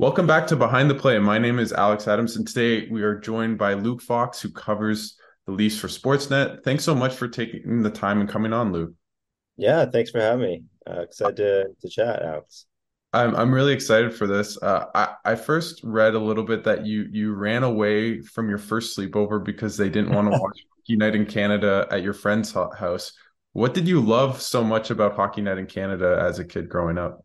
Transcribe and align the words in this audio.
Welcome 0.00 0.28
back 0.28 0.46
to 0.46 0.54
Behind 0.54 0.88
the 0.88 0.94
Play. 0.94 1.18
My 1.18 1.38
name 1.38 1.58
is 1.58 1.72
Alex 1.72 2.06
Adams, 2.06 2.36
and 2.36 2.46
today 2.46 2.86
we 2.88 3.02
are 3.02 3.18
joined 3.18 3.58
by 3.58 3.74
Luke 3.74 4.00
Fox, 4.00 4.40
who 4.40 4.48
covers 4.48 5.18
the 5.44 5.50
Leafs 5.50 5.76
for 5.76 5.88
Sportsnet. 5.88 6.62
Thanks 6.62 6.84
so 6.84 6.94
much 6.94 7.16
for 7.16 7.26
taking 7.26 7.82
the 7.82 7.90
time 7.90 8.20
and 8.20 8.28
coming 8.28 8.52
on, 8.52 8.70
Luke. 8.70 8.92
Yeah, 9.56 9.86
thanks 9.86 10.12
for 10.12 10.20
having 10.20 10.46
me. 10.46 10.62
Uh, 10.88 11.00
excited 11.00 11.38
to, 11.38 11.66
to 11.80 11.88
chat, 11.88 12.22
Alex. 12.22 12.66
I'm 13.12 13.34
I'm 13.34 13.52
really 13.52 13.72
excited 13.72 14.14
for 14.14 14.28
this. 14.28 14.56
Uh, 14.62 14.84
I 14.94 15.14
I 15.24 15.34
first 15.34 15.80
read 15.82 16.14
a 16.14 16.20
little 16.20 16.44
bit 16.44 16.62
that 16.62 16.86
you 16.86 17.08
you 17.10 17.34
ran 17.34 17.64
away 17.64 18.20
from 18.20 18.48
your 18.48 18.58
first 18.58 18.96
sleepover 18.96 19.44
because 19.44 19.76
they 19.76 19.88
didn't 19.88 20.14
want 20.14 20.32
to 20.32 20.38
watch 20.40 20.60
Hockey 20.76 20.96
Night 20.96 21.16
in 21.16 21.26
Canada 21.26 21.88
at 21.90 22.04
your 22.04 22.14
friend's 22.14 22.52
house. 22.52 23.14
What 23.52 23.74
did 23.74 23.88
you 23.88 24.00
love 24.00 24.40
so 24.40 24.62
much 24.62 24.92
about 24.92 25.16
Hockey 25.16 25.40
Night 25.40 25.58
in 25.58 25.66
Canada 25.66 26.22
as 26.22 26.38
a 26.38 26.44
kid 26.44 26.68
growing 26.68 26.98
up? 26.98 27.24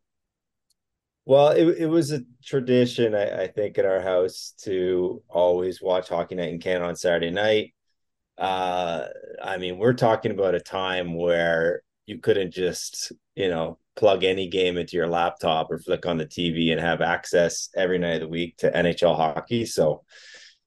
Well, 1.25 1.49
it 1.49 1.65
it 1.79 1.87
was 1.87 2.11
a 2.11 2.21
tradition, 2.43 3.15
I, 3.15 3.43
I 3.43 3.47
think, 3.47 3.77
in 3.77 3.85
our 3.85 4.01
house 4.01 4.53
to 4.63 5.23
always 5.29 5.81
watch 5.81 6.09
Hockey 6.09 6.35
Night 6.35 6.49
in 6.53 6.59
Canada 6.59 6.85
on 6.85 6.95
Saturday 6.95 7.31
night. 7.31 7.73
Uh, 8.37 9.07
I 9.43 9.57
mean, 9.57 9.77
we're 9.79 9.93
talking 9.93 10.31
about 10.31 10.55
a 10.55 10.61
time 10.61 11.15
where 11.15 11.83
you 12.07 12.19
couldn't 12.19 12.51
just, 12.53 13.13
you 13.35 13.49
know, 13.49 13.79
plug 13.95 14.23
any 14.25 14.49
game 14.49 14.77
into 14.77 14.97
your 14.97 15.07
laptop 15.07 15.71
or 15.71 15.79
flick 15.79 16.05
on 16.05 16.17
the 16.17 16.27
TV 16.27 16.71
and 16.71 16.81
have 16.81 17.01
access 17.01 17.69
every 17.75 17.99
night 17.99 18.15
of 18.15 18.21
the 18.21 18.27
week 18.29 18.57
to 18.59 18.75
NHL 18.75 19.15
hockey. 19.15 19.65
So 19.65 20.03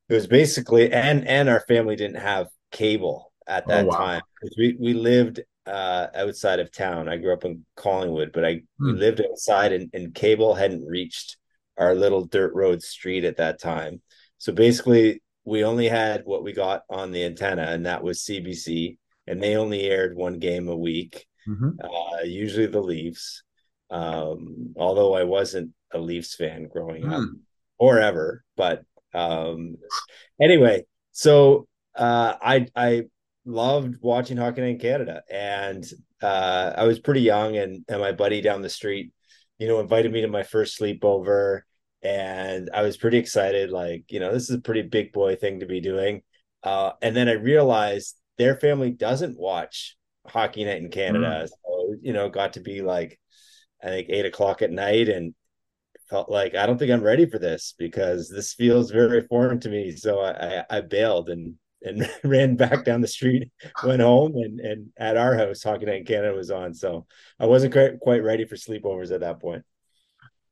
it 0.08 0.14
was 0.14 0.26
basically 0.26 0.92
and 0.92 1.26
and 1.26 1.48
our 1.48 1.60
family 1.60 1.96
didn't 1.96 2.20
have 2.20 2.48
cable 2.72 3.32
at 3.46 3.66
Oh 3.66 3.70
that 3.70 3.90
wow. 3.90 4.10
time 4.10 4.22
because 4.40 4.56
we 4.58 4.76
we 4.80 4.94
lived 4.94 5.40
uh 5.66 6.08
outside 6.14 6.60
of 6.60 6.70
town. 6.72 7.08
I 7.08 7.16
grew 7.16 7.32
up 7.32 7.44
in 7.44 7.64
Collingwood, 7.76 8.32
but 8.32 8.44
I 8.44 8.62
Hmm. 8.78 8.96
lived 8.96 9.20
outside 9.20 9.72
and, 9.72 9.90
and 9.92 10.14
cable 10.14 10.54
hadn't 10.54 10.84
reached 10.86 11.36
our 11.78 11.94
little 11.94 12.24
dirt 12.24 12.54
road 12.54 12.82
street 12.82 13.24
at 13.24 13.36
that 13.38 13.60
time. 13.60 14.00
So 14.38 14.52
basically 14.52 15.22
we 15.44 15.64
only 15.64 15.88
had 15.88 16.22
what 16.24 16.42
we 16.42 16.52
got 16.52 16.82
on 16.90 17.12
the 17.12 17.24
antenna 17.24 17.62
and 17.62 17.86
that 17.86 18.02
was 18.02 18.22
CBC 18.22 18.98
and 19.26 19.42
they 19.42 19.56
only 19.56 19.82
aired 19.82 20.16
one 20.16 20.38
game 20.38 20.68
a 20.68 20.76
week 20.76 21.26
Mhm. 21.46 21.78
uh, 21.82 22.22
usually 22.24 22.66
the 22.66 22.80
Leafs. 22.80 23.42
Um, 23.90 24.74
although 24.76 25.14
I 25.14 25.24
wasn't 25.24 25.72
a 25.92 25.98
Leafs 25.98 26.34
fan 26.34 26.68
growing 26.68 27.06
up 27.06 27.20
Hmm. 27.20 27.38
or 27.78 28.00
ever, 28.00 28.44
but 28.56 28.84
um, 29.14 29.76
anyway, 30.40 30.84
so 31.12 31.68
uh, 31.94 32.34
I 32.40 32.66
I 32.74 33.04
loved 33.46 33.96
watching 34.02 34.36
hockey 34.36 34.60
Night 34.60 34.68
in 34.68 34.78
Canada, 34.78 35.22
and 35.30 35.84
uh, 36.22 36.72
I 36.76 36.84
was 36.84 36.98
pretty 36.98 37.22
young, 37.22 37.56
and 37.56 37.84
and 37.88 38.00
my 38.00 38.12
buddy 38.12 38.40
down 38.40 38.62
the 38.62 38.68
street, 38.68 39.12
you 39.58 39.68
know, 39.68 39.80
invited 39.80 40.12
me 40.12 40.22
to 40.22 40.28
my 40.28 40.42
first 40.42 40.78
sleepover, 40.78 41.62
and 42.02 42.68
I 42.74 42.82
was 42.82 42.96
pretty 42.96 43.18
excited. 43.18 43.70
Like, 43.70 44.04
you 44.10 44.20
know, 44.20 44.32
this 44.32 44.50
is 44.50 44.56
a 44.56 44.60
pretty 44.60 44.82
big 44.82 45.12
boy 45.12 45.36
thing 45.36 45.60
to 45.60 45.66
be 45.66 45.80
doing. 45.80 46.22
Uh, 46.62 46.92
and 47.00 47.14
then 47.14 47.28
I 47.28 47.32
realized 47.32 48.16
their 48.38 48.56
family 48.56 48.90
doesn't 48.90 49.38
watch 49.38 49.96
Hockey 50.26 50.64
Night 50.64 50.82
in. 50.82 50.90
Canada, 50.90 51.48
so 51.48 51.94
you 52.02 52.12
know, 52.12 52.28
got 52.28 52.54
to 52.54 52.60
be 52.60 52.82
like 52.82 53.18
I 53.82 53.86
think 53.88 54.08
eight 54.10 54.26
o'clock 54.26 54.62
at 54.62 54.70
night, 54.70 55.08
and 55.08 55.34
felt 56.10 56.30
like 56.30 56.54
I 56.54 56.66
don't 56.66 56.78
think 56.78 56.90
I'm 56.90 57.02
ready 57.02 57.26
for 57.28 57.38
this 57.38 57.74
because 57.78 58.28
this 58.28 58.54
feels 58.54 58.90
very 58.90 59.26
foreign 59.26 59.60
to 59.60 59.68
me. 59.68 59.96
So 59.96 60.20
I, 60.20 60.30
I, 60.30 60.64
I 60.78 60.80
bailed 60.80 61.30
and 61.30 61.54
and 61.82 62.08
ran 62.24 62.56
back 62.56 62.84
down 62.84 63.00
the 63.00 63.08
street, 63.08 63.50
went 63.84 64.02
home, 64.02 64.34
and 64.36 64.60
and 64.60 64.88
at 64.96 65.16
our 65.16 65.36
house, 65.36 65.62
Hockey 65.62 65.86
Night 65.86 66.00
in 66.00 66.04
Canada 66.04 66.34
was 66.34 66.50
on. 66.50 66.74
So 66.74 67.06
I 67.38 67.46
wasn't 67.46 67.72
quite 67.72 68.00
quite 68.00 68.22
ready 68.22 68.44
for 68.44 68.56
sleepovers 68.56 69.12
at 69.12 69.20
that 69.20 69.40
point. 69.40 69.64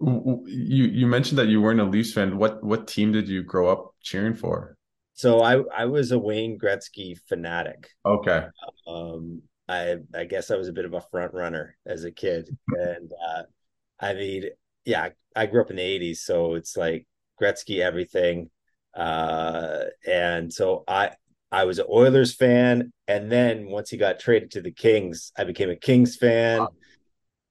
You 0.01 0.85
you 0.85 1.07
mentioned 1.07 1.39
that 1.39 1.49
you 1.49 1.61
weren't 1.61 1.81
a 1.81 1.85
Leafs 1.85 2.13
fan. 2.13 2.37
What 2.39 2.63
what 2.63 2.89
team 2.89 3.13
did 3.13 3.29
you 3.29 3.43
grow 3.43 3.69
up 3.69 3.95
cheering 4.03 4.35
for? 4.35 4.77
So 5.15 5.41
I 5.41 5.63
I 5.77 5.87
was 5.87 6.13
a 6.13 6.19
Wayne 6.19 6.59
Gretzky 6.59 7.17
fanatic. 7.29 7.89
Okay. 8.05 8.47
Um, 8.87 9.43
I 9.69 9.97
I 10.15 10.25
guess 10.25 10.51
I 10.51 10.57
was 10.57 10.69
a 10.69 10.73
bit 10.73 10.85
of 10.85 10.93
a 10.93 11.01
front 11.01 11.33
runner 11.33 11.77
as 11.87 12.05
a 12.05 12.11
kid, 12.11 12.49
and 12.69 13.11
uh, 13.29 13.43
I 14.01 14.15
mean, 14.15 14.45
yeah, 14.85 15.11
I 15.35 15.47
grew 15.47 15.63
up 15.63 15.71
in 15.71 15.77
the 15.77 15.83
'80s, 15.83 16.19
so 16.19 16.55
it's 16.55 16.77
like 16.77 17.07
Gretzky 17.41 17.81
everything. 17.81 18.51
Uh, 18.97 19.85
and 20.07 20.53
so 20.53 20.85
I 20.87 21.13
I 21.51 21.65
was 21.65 21.79
an 21.79 21.87
Oilers 21.89 22.35
fan, 22.35 22.93
and 23.07 23.31
then 23.31 23.67
once 23.67 23.91
he 23.91 23.97
got 23.97 24.19
traded 24.19 24.51
to 24.53 24.61
the 24.61 24.73
Kings, 24.73 25.33
I 25.39 25.45
became 25.45 25.71
a 25.71 25.77
Kings 25.77 26.17
fan. 26.17 26.67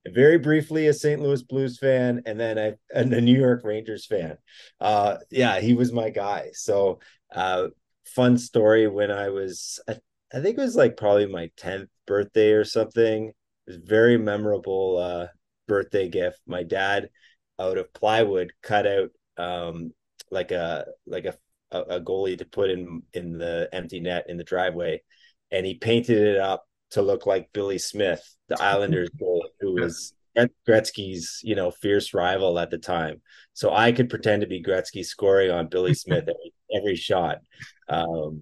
Very 0.06 0.38
briefly, 0.38 0.88
a 0.88 0.94
St. 0.94 1.22
Louis 1.22 1.42
Blues 1.44 1.78
fan, 1.78 2.22
and 2.26 2.38
then 2.38 2.58
a, 2.58 2.74
and 2.94 3.14
a 3.14 3.22
New 3.22 3.40
York 3.40 3.62
Rangers 3.64 4.06
fan. 4.06 4.38
Uh, 4.82 5.18
yeah, 5.32 5.62
he 5.62 5.74
was 5.74 5.94
my 5.94 6.10
guy. 6.10 6.50
So, 6.52 7.00
uh, 7.34 7.68
fun 8.06 8.38
story 8.38 8.90
when 8.90 9.12
I 9.12 9.30
was, 9.30 9.80
I, 9.88 9.98
I 10.34 10.42
think 10.42 10.58
it 10.58 10.62
was 10.62 10.76
like 10.76 10.98
probably 10.98 11.28
my 11.28 11.50
10th 11.56 11.88
birthday 12.06 12.52
or 12.52 12.66
something. 12.66 13.30
It 13.30 13.36
was 13.66 13.78
a 13.78 13.86
very 13.86 14.18
memorable 14.18 14.98
uh, 14.98 15.28
birthday 15.70 16.10
gift. 16.10 16.40
My 16.46 16.64
dad, 16.64 17.10
out 17.58 17.78
of 17.78 17.94
plywood, 17.94 18.52
cut 18.62 18.86
out 18.86 19.12
um, 19.38 19.94
like 20.34 20.52
a 20.52 20.86
like 21.08 21.26
a, 21.26 21.36
a 21.72 22.00
goalie 22.02 22.38
to 22.38 22.46
put 22.46 22.70
in 22.70 23.04
in 23.14 23.38
the 23.38 23.70
empty 23.72 24.00
net 24.00 24.26
in 24.28 24.38
the 24.38 24.44
driveway, 24.44 25.02
and 25.52 25.66
he 25.66 25.76
painted 25.76 26.18
it 26.18 26.38
up 26.40 26.66
to 26.92 27.02
look 27.02 27.26
like 27.26 27.54
Billy 27.54 27.78
Smith, 27.78 28.22
the 28.50 28.56
Islanders 28.62 29.10
goalie, 29.20 29.50
who 29.60 29.74
was 29.74 30.14
Gretzky's, 30.68 31.40
you 31.44 31.56
know, 31.56 31.72
fierce 31.72 32.14
rival 32.14 32.60
at 32.60 32.70
the 32.70 32.78
time. 32.78 33.22
So 33.54 33.74
I 33.74 33.92
could 33.92 34.10
pretend 34.10 34.42
to 34.42 34.48
be 34.48 34.64
Gretzky 34.64 35.06
scoring 35.06 35.52
on 35.52 35.68
Billy 35.68 35.94
Smith 36.04 36.24
every, 36.24 36.54
every 36.76 36.96
shot. 36.96 37.38
Um, 37.88 38.42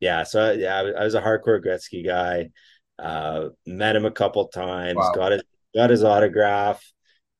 yeah, 0.00 0.22
so 0.24 0.52
yeah, 0.52 0.78
I 0.78 0.82
was, 0.82 0.94
I 0.98 1.04
was 1.04 1.14
a 1.14 1.20
hardcore 1.20 1.64
Gretzky 1.64 2.04
guy. 2.04 2.50
Uh, 2.98 3.48
met 3.66 3.96
him 3.96 4.04
a 4.04 4.10
couple 4.10 4.48
times, 4.48 4.96
Wow. 4.96 5.12
got 5.14 5.32
his 5.32 5.42
got 5.74 5.90
his 5.90 6.04
autograph. 6.04 6.82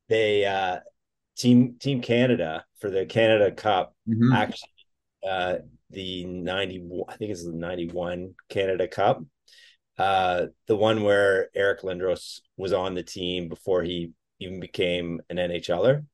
They 0.09 0.45
uh, 0.45 0.79
team 1.37 1.75
Team 1.79 2.01
Canada 2.01 2.65
for 2.79 2.89
the 2.89 3.05
Canada 3.05 3.51
Cup 3.51 3.95
Mhm. 4.07 4.33
actually 4.33 4.69
uh, 5.27 5.55
the 5.89 6.25
90 6.25 6.89
I 7.07 7.15
think 7.17 7.31
it's 7.31 7.45
the 7.45 7.51
91 7.53 8.33
Canada 8.49 8.87
Cup 8.87 9.23
uh, 9.97 10.47
the 10.67 10.75
one 10.75 11.03
where 11.03 11.49
Eric 11.53 11.81
Lindros 11.81 12.39
was 12.57 12.73
on 12.73 12.95
the 12.95 13.03
team 13.03 13.49
before 13.49 13.83
he 13.83 14.11
even 14.39 14.59
became 14.59 15.21
an 15.29 15.37
NHLer. 15.37 16.05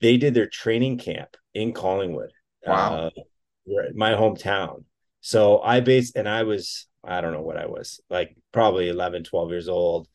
They 0.00 0.16
did 0.16 0.34
their 0.34 0.48
training 0.48 0.98
camp 0.98 1.36
in 1.54 1.72
Collingwood, 1.72 2.32
Wow. 2.66 2.94
uh, 2.94 3.10
my 3.94 4.12
hometown. 4.12 4.84
So 5.20 5.60
I 5.60 5.80
based, 5.80 6.16
and 6.16 6.28
I 6.28 6.42
was, 6.44 6.86
I 7.04 7.20
don't 7.20 7.32
know 7.32 7.42
what 7.42 7.56
I 7.56 7.66
was, 7.66 8.00
like 8.10 8.36
probably 8.52 8.88
11, 8.88 9.24
12 9.24 9.50
years 9.50 9.68
old, 9.68 10.08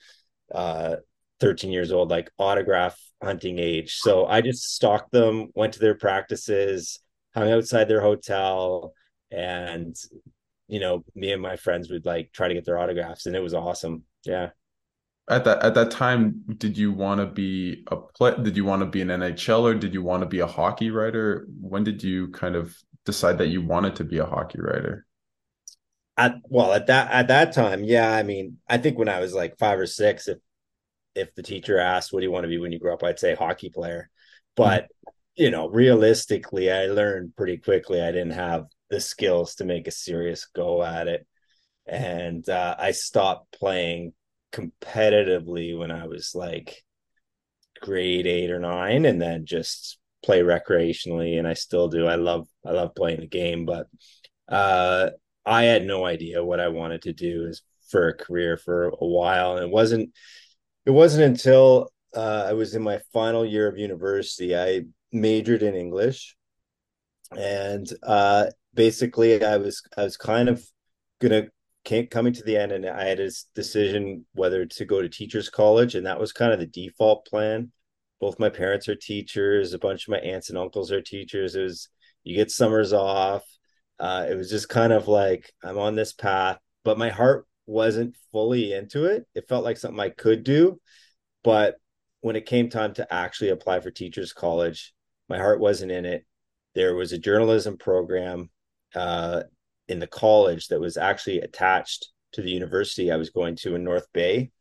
uh, 0.54 0.98
13 1.40 1.72
years 1.72 1.92
old, 1.92 2.10
like 2.10 2.30
autograph 2.38 3.00
hunting 3.24 3.60
age. 3.60 3.96
So 3.96 4.26
I 4.26 4.42
just 4.42 4.76
stalked 4.76 5.12
them, 5.12 5.50
went 5.56 5.74
to 5.74 5.80
their 5.80 5.96
practices, 5.96 7.00
hung 7.34 7.52
outside 7.52 7.88
their 7.88 8.02
hotel, 8.02 8.94
and 9.32 9.96
you 10.68 10.80
know, 10.80 11.04
me 11.16 11.32
and 11.32 11.42
my 11.42 11.56
friends 11.56 11.90
would 11.90 12.06
like 12.06 12.32
try 12.32 12.48
to 12.48 12.54
get 12.54 12.66
their 12.66 12.80
autographs, 12.80 13.26
and 13.26 13.36
it 13.36 13.42
was 13.42 13.54
awesome. 13.54 14.04
Yeah. 14.26 14.50
At 15.30 15.46
that 15.46 15.64
at 15.64 15.74
that 15.76 15.92
time, 15.92 16.44
did 16.58 16.78
you 16.78 16.92
want 16.92 17.22
to 17.22 17.28
be 17.28 17.86
a 17.88 17.96
play? 17.96 18.36
Did 18.42 18.58
you 18.58 18.66
want 18.66 18.82
to 18.82 18.86
be 18.86 19.02
an 19.02 19.08
NHL 19.08 19.62
or 19.62 19.74
did 19.74 19.94
you 19.94 20.02
want 20.02 20.22
to 20.22 20.28
be 20.28 20.40
a 20.40 20.48
hockey 20.48 20.92
writer? 20.92 21.48
When 21.62 21.84
did 21.84 22.04
you 22.04 22.30
kind 22.30 22.56
of 22.56 22.76
decide 23.06 23.38
that 23.38 23.48
you 23.48 23.62
wanted 23.62 23.96
to 23.98 24.04
be 24.04 24.18
a 24.18 24.26
hockey 24.26 24.60
writer? 24.60 25.06
At 26.18 26.36
well, 26.50 26.74
at 26.74 26.88
that 26.88 27.12
at 27.12 27.30
that 27.30 27.54
time, 27.54 27.86
yeah. 27.86 28.12
I 28.12 28.24
mean, 28.24 28.58
I 28.68 28.78
think 28.78 28.98
when 28.98 29.08
I 29.08 29.22
was 29.22 29.34
like 29.34 29.58
five 29.58 29.80
or 29.80 29.86
six, 29.86 30.28
if 30.28 30.40
if 31.16 31.34
the 31.36 31.44
teacher 31.44 31.80
asked, 31.80 32.14
"What 32.14 32.20
do 32.22 32.26
you 32.26 32.32
want 32.32 32.44
to 32.46 32.50
be 32.50 32.58
when 32.60 32.72
you 32.72 32.80
grow 32.80 32.94
up?" 32.94 33.04
I'd 33.04 33.20
say 33.20 33.36
hockey 33.36 33.70
player. 33.70 34.10
Mhm. 34.10 34.56
But 34.56 34.88
you 35.36 35.50
know, 35.52 35.68
realistically, 35.70 36.72
I 36.72 36.86
learned 36.88 37.36
pretty 37.36 37.58
quickly 37.58 38.02
I 38.02 38.12
didn't 38.12 38.32
have 38.34 38.66
the 38.90 39.00
skills 39.02 39.56
to 39.56 39.66
make 39.66 39.88
a 39.88 39.92
serious 39.92 40.46
go 40.46 40.84
at 40.84 41.08
it, 41.08 41.26
and 41.88 42.48
uh, 42.50 42.76
I 42.80 42.92
stopped 42.92 43.58
playing 43.60 44.14
competitively 44.54 45.78
when 45.78 45.92
I 45.92 46.08
was 46.08 46.36
like 46.36 46.84
grade 47.82 48.28
eight 48.28 48.52
or 48.52 48.60
nine, 48.60 49.06
and 49.06 49.22
then 49.22 49.46
just 49.46 49.98
play 50.24 50.42
recreationally. 50.42 51.38
And 51.38 51.48
I 51.48 51.54
still 51.54 51.88
do. 51.88 52.08
I 52.08 52.16
love 52.16 52.48
I 52.66 52.72
love 52.72 52.96
playing 52.96 53.20
the 53.22 53.28
game, 53.28 53.66
but 53.66 53.88
uh, 54.48 55.12
I 55.46 55.64
had 55.66 55.86
no 55.86 56.06
idea 56.06 56.44
what 56.44 56.60
I 56.60 56.70
wanted 56.70 57.04
to 57.04 57.14
do 57.14 57.48
as 57.48 57.62
for 57.90 58.10
a 58.10 58.14
career 58.18 58.58
for 58.58 58.90
a 58.90 58.96
while, 59.06 59.58
and 59.58 59.66
it 59.66 59.72
wasn't 59.72 60.12
it 60.86 60.92
wasn't 60.92 61.24
until 61.24 61.90
uh, 62.16 62.46
I 62.50 62.54
was 62.54 62.76
in 62.76 62.84
my 62.84 63.00
final 63.12 63.46
year 63.46 63.68
of 63.68 63.78
university 63.78 64.56
I 64.56 64.82
majored 65.12 65.64
in 65.64 65.76
English, 65.76 66.36
and 67.38 67.88
uh, 68.04 68.48
basically 68.74 69.44
I 69.44 69.58
was 69.58 69.82
I 69.98 70.04
was 70.04 70.18
kind 70.18 70.50
of 70.50 70.64
gonna 71.22 71.48
came, 71.86 72.08
coming 72.08 72.34
to 72.34 72.44
the 72.44 72.58
end, 72.58 72.72
and 72.72 72.86
I 72.86 73.06
had 73.06 73.20
a 73.20 73.30
decision 73.56 74.26
whether 74.34 74.66
to 74.66 74.86
go 74.86 75.02
to 75.02 75.10
teachers 75.10 75.50
college, 75.50 75.96
and 75.96 76.06
that 76.06 76.20
was 76.20 76.32
kind 76.34 76.54
of 76.54 76.60
the 76.60 76.68
default 76.68 77.26
plan 77.26 77.72
both 78.24 78.40
my 78.40 78.48
parents 78.48 78.88
are 78.88 78.96
teachers. 78.96 79.74
A 79.74 79.78
bunch 79.78 80.08
of 80.08 80.12
my 80.14 80.18
aunts 80.20 80.48
and 80.48 80.58
uncles 80.58 80.94
are 80.94 81.02
teachers. 81.02 81.56
It 81.56 81.64
was 81.64 81.90
you 82.24 82.38
get 82.38 82.52
summers 82.52 82.94
off. 82.94 83.44
Uh, 84.00 84.26
it 84.30 84.36
was 84.36 84.50
just 84.50 84.70
kind 84.70 84.94
of 84.94 85.10
like 85.10 85.52
I'm 85.62 85.78
on 85.78 85.96
this 85.96 86.14
path, 86.14 86.58
but 86.86 86.98
my 86.98 87.10
heart 87.10 87.46
wasn't 87.66 88.16
fully 88.32 88.74
into 88.74 89.06
it. 89.06 89.26
It 89.36 89.48
felt 89.48 89.64
like 89.64 89.78
something 89.78 90.00
I 90.00 90.10
could 90.10 90.44
do, 90.44 90.80
but 91.44 91.76
when 92.22 92.36
it 92.36 92.46
came 92.46 92.70
time 92.70 92.94
to 92.94 93.14
actually 93.14 93.50
apply 93.50 93.82
for 93.82 93.92
teachers 93.92 94.34
college, 94.34 94.94
my 95.30 95.38
heart 95.38 95.60
wasn't 95.60 95.92
in 95.92 96.06
it. 96.06 96.26
There 96.76 96.96
was 96.96 97.12
a 97.12 97.18
journalism 97.18 97.78
program 97.78 98.50
uh, 98.96 99.44
in 99.88 100.00
the 100.00 100.08
college 100.08 100.68
that 100.68 100.80
was 100.80 100.98
actually 100.98 101.42
attached 101.42 102.08
to 102.34 102.42
the 102.42 102.52
university 102.52 103.12
I 103.12 103.18
was 103.18 103.30
going 103.30 103.56
to 103.58 103.76
in 103.76 103.84
North 103.84 104.08
Bay, 104.14 104.52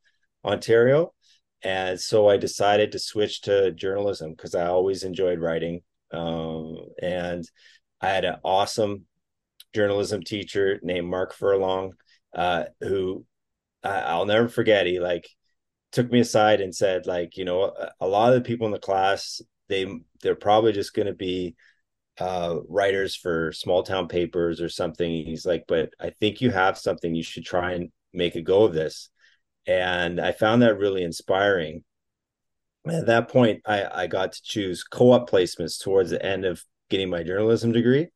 Ontario. 0.45 1.13
And 1.63 2.01
so 2.01 2.29
I 2.29 2.37
decided 2.37 2.93
to 2.93 2.99
switch 2.99 3.43
to 3.43 3.71
journalism 3.73 4.33
because 4.33 4.55
I 4.55 4.67
always 4.67 5.05
enjoyed 5.05 5.39
writing. 5.39 5.83
Um, 6.11 6.79
and 7.01 7.49
I 8.01 8.09
had 8.09 8.25
an 8.25 8.37
awesome 8.45 9.07
journalism 9.73 10.23
teacher 10.23 10.81
named 10.83 11.09
Mark 11.09 11.33
Furlong, 11.33 11.93
uh, 12.35 12.65
who 12.81 13.25
I'll 13.85 14.27
never 14.27 14.49
forget. 14.49 14.87
He 14.87 15.01
like 15.01 15.29
took 15.91 16.11
me 16.11 16.21
aside 16.21 16.61
and 16.61 16.75
said, 16.75 17.07
like, 17.07 17.37
you 17.37 17.45
know, 17.45 17.73
a 18.01 18.07
lot 18.07 18.33
of 18.33 18.35
the 18.43 18.47
people 18.49 18.67
in 18.67 18.73
the 18.73 18.79
class, 18.79 19.41
they 19.69 19.87
they're 20.23 20.35
probably 20.35 20.73
just 20.73 20.95
going 20.95 21.07
to 21.07 21.15
be 21.15 21.55
uh, 22.19 22.59
writers 22.69 23.17
for 23.17 23.53
small 23.53 23.83
town 23.83 24.09
papers 24.09 24.61
or 24.61 24.69
something. 24.69 25.11
He's 25.25 25.47
like, 25.47 25.65
but 25.67 25.91
I 26.01 26.11
think 26.21 26.41
you 26.41 26.51
have 26.51 26.79
something. 26.79 27.15
You 27.15 27.23
should 27.23 27.45
try 27.45 27.73
and 27.73 27.91
make 28.13 28.35
a 28.35 28.43
go 28.43 28.65
of 28.65 28.75
this. 28.75 29.09
And 29.67 30.21
I 30.21 30.33
found 30.33 30.63
that 30.63 30.79
really 30.79 31.03
inspiring. 31.03 31.85
At 32.87 33.07
that 33.07 33.29
point, 33.29 33.63
I, 33.65 34.03
I 34.03 34.07
got 34.09 34.33
to 34.33 34.43
choose 34.43 34.83
co-op 34.83 35.31
placements 35.31 35.81
towards 35.81 36.11
the 36.11 36.25
end 36.25 36.45
of 36.45 36.63
getting 36.91 37.09
my 37.11 37.23
journalism 37.23 37.73
degree. 37.73 38.09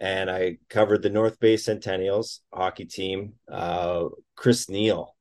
And 0.00 0.30
I 0.30 0.58
covered 0.68 1.02
the 1.02 1.10
North 1.10 1.38
Bay 1.38 1.54
Centennials 1.56 2.40
hockey 2.52 2.84
team. 2.84 3.34
Uh, 3.50 4.06
Chris 4.36 4.68
Neil, 4.68 5.14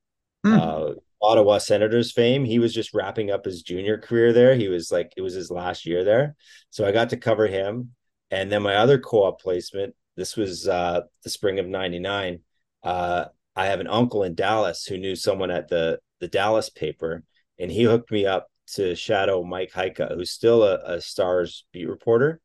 mm. 0.46 0.58
uh, 0.58 0.96
Ottawa 1.22 1.58
Senators 1.60 2.12
fame. 2.12 2.44
He 2.44 2.60
was 2.60 2.74
just 2.74 2.94
wrapping 2.94 3.32
up 3.32 3.46
his 3.46 3.62
junior 3.62 3.98
career 3.98 4.34
there. 4.34 4.56
He 4.56 4.68
was 4.68 4.92
like, 4.92 5.14
it 5.16 5.22
was 5.22 5.34
his 5.34 5.52
last 5.52 5.86
year 5.86 6.04
there. 6.04 6.36
So 6.70 6.86
I 6.86 6.92
got 6.92 7.12
to 7.12 7.18
cover 7.18 7.48
him. 7.48 7.92
And 8.32 8.52
then 8.52 8.64
my 8.64 8.76
other 8.76 8.98
co-op 8.98 9.42
placement, 9.42 9.96
this 10.18 10.36
was 10.36 10.68
uh, 10.68 11.02
the 11.24 11.30
spring 11.30 11.60
of 11.60 11.68
99. 11.68 12.40
Uh, 12.84 13.26
I 13.56 13.68
have 13.68 13.80
an 13.80 13.88
uncle 13.88 14.24
in 14.24 14.36
Dallas 14.36 14.86
who 14.86 14.98
knew 14.98 15.16
someone 15.16 15.52
at 15.52 15.70
the, 15.70 16.00
the 16.20 16.28
Dallas 16.28 16.70
paper, 16.70 17.24
and 17.60 17.72
he 17.72 17.84
hooked 17.84 18.12
me 18.12 18.26
up 18.26 18.48
to 18.74 18.96
shadow 18.96 19.44
Mike 19.44 19.72
Heika, 19.72 20.16
who's 20.16 20.32
still 20.32 20.64
a, 20.64 20.96
a 20.96 21.02
Stars 21.02 21.66
beat 21.72 21.88
reporter. 21.88 22.42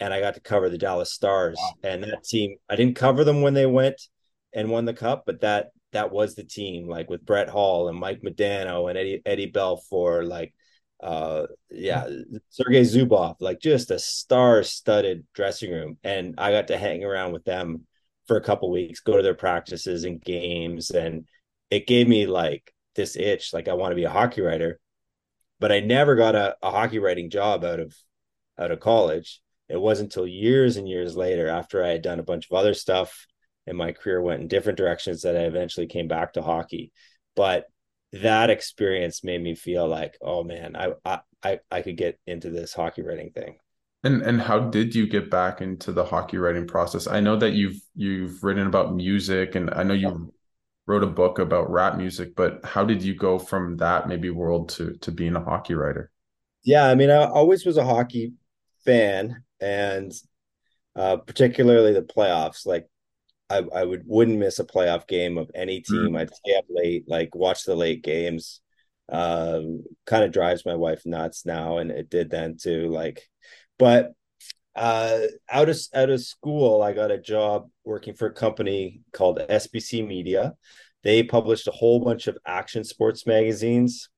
And 0.00 0.12
I 0.14 0.20
got 0.20 0.34
to 0.34 0.40
cover 0.40 0.68
the 0.68 0.78
Dallas 0.78 1.12
Stars. 1.12 1.58
Wow. 1.60 1.74
And 1.84 2.02
that 2.02 2.24
team, 2.24 2.56
I 2.68 2.76
didn't 2.76 2.96
cover 2.96 3.22
them 3.22 3.42
when 3.42 3.54
they 3.54 3.66
went 3.66 4.00
and 4.54 4.70
won 4.70 4.86
the 4.86 4.94
cup, 4.94 5.24
but 5.26 5.42
that 5.42 5.68
that 5.92 6.10
was 6.10 6.34
the 6.34 6.44
team, 6.44 6.88
like 6.88 7.10
with 7.10 7.26
Brett 7.26 7.48
Hull 7.48 7.88
and 7.88 7.98
Mike 7.98 8.22
Modano 8.22 8.88
and 8.88 8.98
Eddie 8.98 9.22
Eddie 9.26 9.52
Belfour, 9.52 10.26
like 10.26 10.54
uh 11.02 11.46
yeah 11.70 12.06
sergei 12.50 12.82
zubov 12.82 13.36
like 13.40 13.58
just 13.58 13.90
a 13.90 13.98
star-studded 13.98 15.24
dressing 15.32 15.70
room 15.70 15.96
and 16.04 16.34
i 16.36 16.52
got 16.52 16.68
to 16.68 16.76
hang 16.76 17.02
around 17.02 17.32
with 17.32 17.44
them 17.44 17.86
for 18.26 18.36
a 18.36 18.42
couple 18.42 18.70
weeks 18.70 19.00
go 19.00 19.16
to 19.16 19.22
their 19.22 19.34
practices 19.34 20.04
and 20.04 20.22
games 20.22 20.90
and 20.90 21.24
it 21.70 21.86
gave 21.86 22.06
me 22.06 22.26
like 22.26 22.72
this 22.96 23.16
itch 23.16 23.54
like 23.54 23.66
i 23.66 23.72
want 23.72 23.92
to 23.92 23.96
be 23.96 24.04
a 24.04 24.10
hockey 24.10 24.42
writer 24.42 24.78
but 25.58 25.72
i 25.72 25.80
never 25.80 26.16
got 26.16 26.34
a, 26.34 26.54
a 26.62 26.70
hockey 26.70 26.98
writing 26.98 27.30
job 27.30 27.64
out 27.64 27.80
of 27.80 27.94
out 28.58 28.70
of 28.70 28.78
college 28.78 29.40
it 29.70 29.80
wasn't 29.80 30.06
until 30.06 30.26
years 30.26 30.76
and 30.76 30.88
years 30.88 31.16
later 31.16 31.48
after 31.48 31.84
i 31.84 31.88
had 31.88 32.02
done 32.02 32.18
a 32.18 32.24
bunch 32.24 32.46
of 32.50 32.56
other 32.56 32.74
stuff 32.74 33.26
and 33.66 33.76
my 33.76 33.92
career 33.92 34.20
went 34.20 34.40
in 34.40 34.48
different 34.48 34.78
directions 34.78 35.22
that 35.22 35.36
i 35.36 35.40
eventually 35.40 35.86
came 35.86 36.08
back 36.08 36.32
to 36.32 36.42
hockey 36.42 36.92
but 37.36 37.66
that 38.12 38.50
experience 38.50 39.22
made 39.22 39.42
me 39.42 39.54
feel 39.54 39.86
like, 39.86 40.16
oh 40.20 40.42
man, 40.42 40.76
I 40.76 41.20
I 41.42 41.60
I 41.70 41.82
could 41.82 41.96
get 41.96 42.18
into 42.26 42.50
this 42.50 42.74
hockey 42.74 43.02
writing 43.02 43.30
thing. 43.30 43.56
And 44.02 44.22
and 44.22 44.40
how 44.40 44.58
did 44.58 44.94
you 44.94 45.06
get 45.06 45.30
back 45.30 45.60
into 45.60 45.92
the 45.92 46.04
hockey 46.04 46.38
writing 46.38 46.66
process? 46.66 47.06
I 47.06 47.20
know 47.20 47.36
that 47.36 47.52
you've 47.52 47.80
you've 47.94 48.42
written 48.42 48.66
about 48.66 48.94
music, 48.94 49.54
and 49.54 49.70
I 49.70 49.82
know 49.82 49.94
you 49.94 50.08
yeah. 50.08 50.26
wrote 50.86 51.04
a 51.04 51.08
book 51.08 51.38
about 51.38 51.70
rap 51.70 51.96
music. 51.96 52.34
But 52.34 52.64
how 52.64 52.84
did 52.84 53.02
you 53.02 53.14
go 53.14 53.38
from 53.38 53.76
that 53.76 54.08
maybe 54.08 54.30
world 54.30 54.70
to 54.70 54.96
to 54.98 55.12
being 55.12 55.36
a 55.36 55.44
hockey 55.44 55.74
writer? 55.74 56.10
Yeah, 56.64 56.86
I 56.86 56.94
mean, 56.94 57.10
I 57.10 57.26
always 57.26 57.64
was 57.64 57.76
a 57.76 57.84
hockey 57.84 58.32
fan, 58.84 59.44
and 59.60 60.12
uh, 60.96 61.16
particularly 61.16 61.92
the 61.92 62.02
playoffs. 62.02 62.66
Like 62.66 62.88
I, 63.48 63.62
I 63.74 63.84
would 63.84 64.04
wouldn't 64.06 64.38
miss 64.38 64.58
a 64.58 64.64
playoff 64.64 65.06
game 65.06 65.38
of 65.38 65.50
any 65.54 65.82
hmm. 65.86 65.94
team. 65.94 66.02
Mm-hmm. 66.06 66.16
I'd 66.16 66.34
stay 66.34 66.56
up 66.56 66.64
late, 66.68 67.04
like 67.08 67.34
watch 67.34 67.64
the 67.64 67.74
late 67.74 68.02
games. 68.02 68.60
Um, 69.12 69.82
kind 70.06 70.22
of 70.22 70.30
drives 70.30 70.64
my 70.64 70.76
wife 70.76 71.02
nuts 71.04 71.44
now, 71.44 71.78
and 71.78 71.90
it 71.90 72.10
did 72.10 72.30
then 72.30 72.56
too. 72.60 72.88
Like, 72.88 73.28
but 73.76 74.12
uh, 74.76 75.20
out 75.50 75.68
of 75.68 75.78
out 75.94 76.10
of 76.10 76.20
school, 76.20 76.80
I 76.82 76.92
got 76.92 77.10
a 77.10 77.18
job 77.18 77.68
working 77.84 78.14
for 78.14 78.26
a 78.26 78.32
company 78.32 79.00
called 79.12 79.40
SBC 79.40 80.06
Media. 80.06 80.54
They 81.02 81.22
published 81.22 81.66
a 81.66 81.72
whole 81.72 81.98
bunch 81.98 82.28
of 82.28 82.38
action 82.46 82.84
sports 82.84 83.26
magazines. 83.26 84.10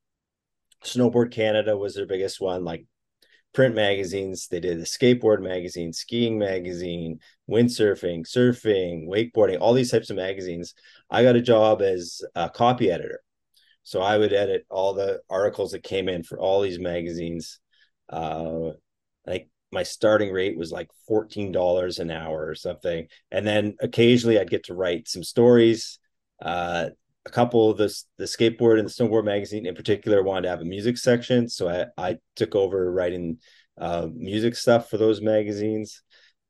Snowboard 0.84 1.30
Canada 1.30 1.76
was 1.76 1.94
their 1.94 2.06
biggest 2.06 2.40
one, 2.40 2.64
like 2.64 2.84
print 3.52 3.74
magazines. 3.74 4.48
They 4.48 4.60
did 4.60 4.78
a 4.78 4.82
skateboard 4.82 5.42
magazine, 5.42 5.92
skiing 5.92 6.38
magazine, 6.38 7.20
windsurfing, 7.48 8.26
surfing, 8.26 9.06
wakeboarding, 9.06 9.60
all 9.60 9.72
these 9.72 9.90
types 9.90 10.10
of 10.10 10.16
magazines. 10.16 10.74
I 11.10 11.22
got 11.22 11.36
a 11.36 11.42
job 11.42 11.82
as 11.82 12.22
a 12.34 12.48
copy 12.48 12.90
editor. 12.90 13.20
So 13.82 14.00
I 14.00 14.16
would 14.16 14.32
edit 14.32 14.64
all 14.70 14.94
the 14.94 15.20
articles 15.28 15.72
that 15.72 15.82
came 15.82 16.08
in 16.08 16.22
for 16.22 16.38
all 16.38 16.60
these 16.60 16.78
magazines. 16.78 17.58
Uh, 18.08 18.70
like 19.26 19.48
my 19.72 19.82
starting 19.82 20.32
rate 20.32 20.56
was 20.56 20.70
like 20.70 20.88
$14 21.08 21.98
an 21.98 22.10
hour 22.10 22.46
or 22.46 22.54
something. 22.54 23.08
And 23.30 23.46
then 23.46 23.76
occasionally 23.80 24.38
I'd 24.38 24.50
get 24.50 24.64
to 24.64 24.74
write 24.74 25.08
some 25.08 25.24
stories. 25.24 25.98
Uh, 26.40 26.90
a 27.24 27.30
couple 27.30 27.70
of 27.70 27.78
the, 27.78 27.94
the 28.18 28.24
skateboard 28.24 28.78
and 28.78 28.88
the 28.88 28.92
snowboard 28.92 29.24
magazine 29.24 29.66
in 29.66 29.74
particular 29.74 30.22
wanted 30.22 30.42
to 30.42 30.48
have 30.48 30.60
a 30.60 30.64
music 30.64 30.98
section. 30.98 31.48
So 31.48 31.68
I, 31.68 31.86
I 31.96 32.16
took 32.36 32.54
over 32.54 32.90
writing 32.90 33.38
uh, 33.78 34.08
music 34.12 34.56
stuff 34.56 34.90
for 34.90 34.96
those 34.98 35.20
magazines. 35.20 36.02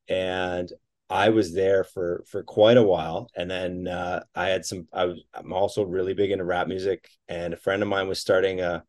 And 0.08 0.70
I 1.12 1.28
was 1.28 1.52
there 1.52 1.84
for 1.84 2.24
for 2.26 2.42
quite 2.42 2.78
a 2.78 2.82
while, 2.82 3.28
and 3.36 3.50
then 3.50 3.86
uh, 3.86 4.22
I 4.34 4.48
had 4.48 4.64
some. 4.64 4.88
I 4.94 5.04
was 5.04 5.22
I'm 5.34 5.52
also 5.52 5.84
really 5.84 6.14
big 6.14 6.30
into 6.30 6.44
rap 6.44 6.68
music, 6.68 7.06
and 7.28 7.52
a 7.52 7.58
friend 7.58 7.82
of 7.82 7.88
mine 7.88 8.08
was 8.08 8.18
starting 8.18 8.62
a 8.62 8.82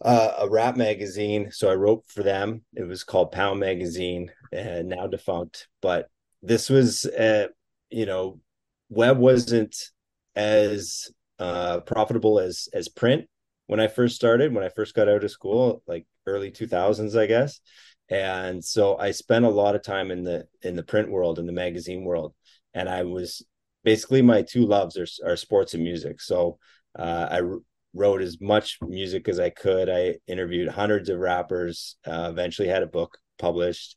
uh, 0.00 0.34
a 0.38 0.48
rap 0.48 0.76
magazine, 0.76 1.50
so 1.50 1.68
I 1.68 1.74
wrote 1.74 2.04
for 2.06 2.22
them. 2.22 2.62
It 2.74 2.84
was 2.84 3.02
called 3.02 3.32
Pound 3.32 3.58
Magazine, 3.58 4.30
and 4.52 4.88
now 4.88 5.08
defunct. 5.08 5.66
But 5.82 6.08
this 6.40 6.70
was, 6.70 7.04
uh, 7.04 7.48
you 7.90 8.06
know, 8.06 8.40
web 8.88 9.18
wasn't 9.18 9.74
as 10.38 11.10
uh, 11.40 11.80
profitable 11.80 12.38
as 12.38 12.68
as 12.72 12.88
print 12.88 13.26
when 13.66 13.80
I 13.80 13.88
first 13.88 14.14
started. 14.14 14.54
When 14.54 14.64
I 14.64 14.70
first 14.70 14.94
got 14.94 15.08
out 15.08 15.24
of 15.24 15.30
school, 15.30 15.82
like 15.86 16.06
early 16.26 16.50
two 16.50 16.66
thousands, 16.66 17.16
I 17.16 17.26
guess. 17.26 17.60
And 18.10 18.64
so 18.64 18.96
i 18.96 19.10
spent 19.10 19.44
a 19.44 19.50
lot 19.50 19.74
of 19.74 19.82
time 19.82 20.10
in 20.10 20.22
the 20.22 20.46
in 20.62 20.76
the 20.76 20.82
print 20.82 21.10
world 21.10 21.38
in 21.38 21.46
the 21.46 21.52
magazine 21.52 22.04
world. 22.04 22.34
And 22.72 22.88
i 22.88 23.02
was 23.02 23.44
basically 23.84 24.22
my 24.22 24.42
two 24.42 24.64
loves 24.64 24.96
are, 24.96 25.06
are 25.26 25.36
sports 25.36 25.74
and 25.74 25.82
music. 25.82 26.20
So 26.20 26.58
uh, 26.98 27.28
I 27.30 27.40
wrote 27.94 28.22
as 28.22 28.40
much 28.40 28.78
music 28.80 29.28
as 29.28 29.40
i 29.40 29.50
could. 29.50 29.90
I 29.90 30.16
interviewed 30.26 30.68
hundreds 30.68 31.08
of 31.08 31.18
rappers 31.18 31.96
uh, 32.06 32.28
eventually 32.30 32.68
had 32.68 32.82
a 32.82 32.86
book 32.86 33.18
published. 33.38 33.96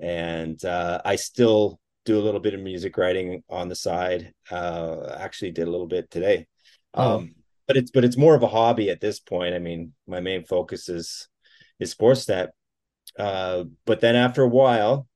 And 0.00 0.62
uh, 0.64 1.00
i 1.04 1.16
still 1.16 1.78
do 2.04 2.18
a 2.18 2.22
little 2.22 2.40
bit 2.40 2.54
of 2.54 2.60
music 2.60 2.96
writing 2.96 3.42
on 3.48 3.68
the 3.68 3.76
side. 3.76 4.32
Uh, 4.50 5.16
actually 5.18 5.52
did 5.52 5.68
a 5.68 5.70
little 5.70 5.86
bit 5.86 6.10
today. 6.10 6.46
Oh. 6.94 7.16
um, 7.16 7.34
but 7.66 7.76
it's 7.76 7.90
but 7.90 8.04
it's 8.04 8.16
more 8.16 8.34
of 8.34 8.42
a 8.42 8.48
hobby 8.48 8.90
at 8.90 9.00
this 9.00 9.20
point. 9.20 9.54
I 9.54 9.58
mean 9.58 9.92
my 10.06 10.20
main 10.20 10.44
focus 10.44 10.88
is 10.88 11.28
is 11.78 11.94
sportsnet. 11.94 12.48
Uh, 13.18 13.64
but 13.84 14.00
then 14.00 14.16
after 14.16 14.42
a 14.42 14.48
while, 14.48 15.06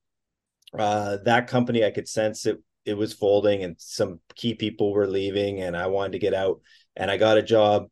uh, 0.78 1.18
that 1.24 1.48
company 1.48 1.84
I 1.84 1.90
could 1.90 2.08
sense 2.08 2.46
it 2.46 2.62
it 2.84 2.94
was 2.94 3.12
folding 3.12 3.64
and 3.64 3.74
some 3.78 4.20
key 4.36 4.54
people 4.54 4.92
were 4.92 5.08
leaving 5.08 5.60
and 5.60 5.76
I 5.76 5.88
wanted 5.88 6.12
to 6.12 6.18
get 6.20 6.34
out. 6.34 6.60
And 6.94 7.10
I 7.10 7.16
got 7.16 7.36
a 7.36 7.42
job 7.42 7.88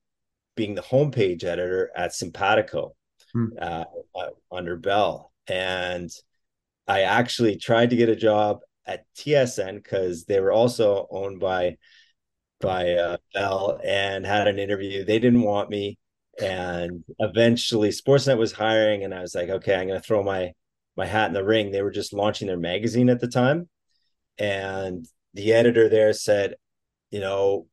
being 0.55 0.77
the 0.77 0.83
homepage 0.83 1.43
editor 1.43 1.91
at 1.97 2.13
Sympatico 2.13 2.93
hmm. 3.33 3.47
uh, 3.61 3.85
uh 4.15 4.31
under 4.53 4.77
Bell. 4.77 5.33
And 5.49 6.11
I 6.87 7.03
actually 7.03 7.57
tried 7.57 7.91
to 7.91 7.97
get 7.97 8.09
a 8.09 8.17
job 8.17 8.61
at 8.87 9.07
TSN 9.15 9.77
because 9.77 10.25
they 10.25 10.41
were 10.41 10.53
also 10.53 11.07
owned 11.11 11.41
by 11.41 11.77
by 12.61 12.93
uh, 12.93 13.17
Bell 13.35 13.81
and 13.85 14.25
had 14.27 14.49
an 14.49 14.59
interview. 14.59 15.05
They 15.05 15.19
didn't 15.19 15.43
want 15.43 15.71
me, 15.71 15.99
And 16.41 17.05
eventually 17.19 17.91
Sportsnet 17.91 18.39
was 18.39 18.53
hiring 18.53 19.05
and 19.05 19.15
I 19.15 19.21
was 19.21 19.35
like, 19.35 19.51
okay, 19.51 19.75
I'm 19.77 19.89
going 19.89 20.01
to 20.01 20.07
throw 20.07 20.23
my 20.23 20.53
my 20.97 21.07
hat 21.07 21.29
in 21.29 21.35
the 21.35 21.45
ring. 21.45 21.71
They 21.73 21.83
were 21.83 21.91
just 21.91 22.13
launching 22.13 22.49
their 22.49 22.59
magazine 22.59 23.09
at 23.11 23.21
the 23.21 23.29
time. 23.29 23.69
And 24.39 25.07
the 25.35 25.53
editor 25.55 25.89
there 25.89 26.13
said, 26.13 26.57
you 27.11 27.21
know, 27.21 27.69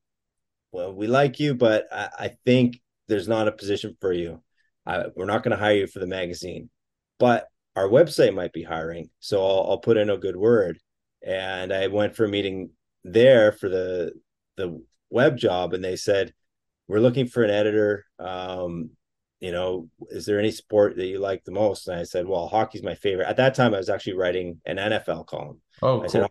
well, 0.71 0.93
we 0.93 1.07
like 1.07 1.39
you, 1.39 1.55
but 1.55 1.87
I, 1.91 2.09
I 2.19 2.31
think 2.45 2.81
there's 3.07 3.27
not 3.27 3.47
a 3.47 3.51
position 3.51 3.95
for 4.01 4.13
you. 4.13 4.41
I, 4.85 5.05
we're 5.15 5.25
not 5.25 5.43
going 5.43 5.51
to 5.51 5.63
hire 5.63 5.75
you 5.75 5.87
for 5.87 5.99
the 5.99 6.07
magazine, 6.07 6.69
but 7.19 7.47
our 7.75 7.87
website 7.87 8.33
might 8.33 8.53
be 8.53 8.63
hiring. 8.63 9.09
So 9.19 9.43
I'll, 9.45 9.71
I'll 9.71 9.77
put 9.79 9.97
in 9.97 10.09
a 10.09 10.17
good 10.17 10.35
word. 10.35 10.79
And 11.25 11.71
I 11.73 11.87
went 11.87 12.15
for 12.15 12.25
a 12.25 12.29
meeting 12.29 12.71
there 13.03 13.51
for 13.51 13.69
the 13.69 14.13
the 14.57 14.83
web 15.09 15.37
job, 15.37 15.73
and 15.73 15.83
they 15.83 15.95
said, 15.95 16.33
"We're 16.87 16.99
looking 16.99 17.27
for 17.27 17.43
an 17.43 17.51
editor. 17.51 18.05
Um, 18.19 18.91
you 19.39 19.51
know, 19.51 19.89
is 20.09 20.25
there 20.25 20.39
any 20.39 20.51
sport 20.51 20.95
that 20.95 21.05
you 21.05 21.19
like 21.19 21.43
the 21.43 21.51
most?" 21.51 21.87
And 21.87 21.99
I 21.99 22.03
said, 22.03 22.27
"Well, 22.27 22.47
hockey's 22.47 22.83
my 22.83 22.95
favorite." 22.95 23.27
At 23.27 23.37
that 23.37 23.55
time, 23.55 23.73
I 23.73 23.77
was 23.77 23.89
actually 23.89 24.13
writing 24.13 24.61
an 24.65 24.77
NFL 24.77 25.23
column. 25.23 25.61
Oh, 25.81 25.99
cool. 25.99 26.05
I 26.05 26.07
said, 26.07 26.27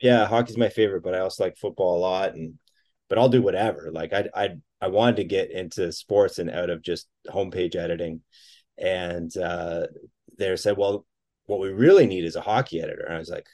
"Yeah, 0.00 0.26
hockey's 0.26 0.56
my 0.56 0.68
favorite, 0.68 1.02
but 1.02 1.14
I 1.14 1.20
also 1.20 1.44
like 1.44 1.56
football 1.56 1.98
a 1.98 2.00
lot, 2.00 2.34
and 2.34 2.58
but 3.08 3.18
I'll 3.18 3.28
do 3.28 3.42
whatever." 3.42 3.90
Like 3.92 4.12
I 4.12 4.28
I 4.34 4.50
I 4.80 4.88
wanted 4.88 5.16
to 5.16 5.24
get 5.24 5.50
into 5.50 5.92
sports 5.92 6.38
and 6.38 6.50
out 6.50 6.70
of 6.70 6.82
just 6.82 7.08
homepage 7.28 7.76
editing, 7.76 8.22
and 8.76 9.34
uh, 9.36 9.86
they 10.38 10.56
said, 10.56 10.76
"Well, 10.76 11.06
what 11.46 11.60
we 11.60 11.70
really 11.70 12.06
need 12.06 12.24
is 12.24 12.36
a 12.36 12.40
hockey 12.40 12.80
editor." 12.80 13.04
And 13.04 13.14
I 13.14 13.18
was 13.18 13.30
like, 13.30 13.46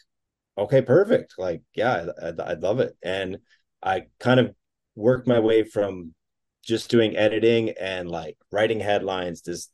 "Okay, 0.56 0.82
perfect. 0.82 1.34
Like, 1.38 1.62
yeah, 1.75 2.06
I'd, 2.23 2.40
I'd 2.40 2.62
love 2.62 2.80
it." 2.80 2.96
And 3.02 3.38
I 3.82 4.04
kind 4.20 4.40
of 4.40 4.54
worked 4.94 5.26
my 5.26 5.40
way 5.40 5.64
from 5.64 6.14
just 6.62 6.90
doing 6.90 7.16
editing 7.16 7.70
and 7.80 8.08
like 8.11 8.37
writing 8.50 8.80
headlines, 8.80 9.42
just 9.42 9.70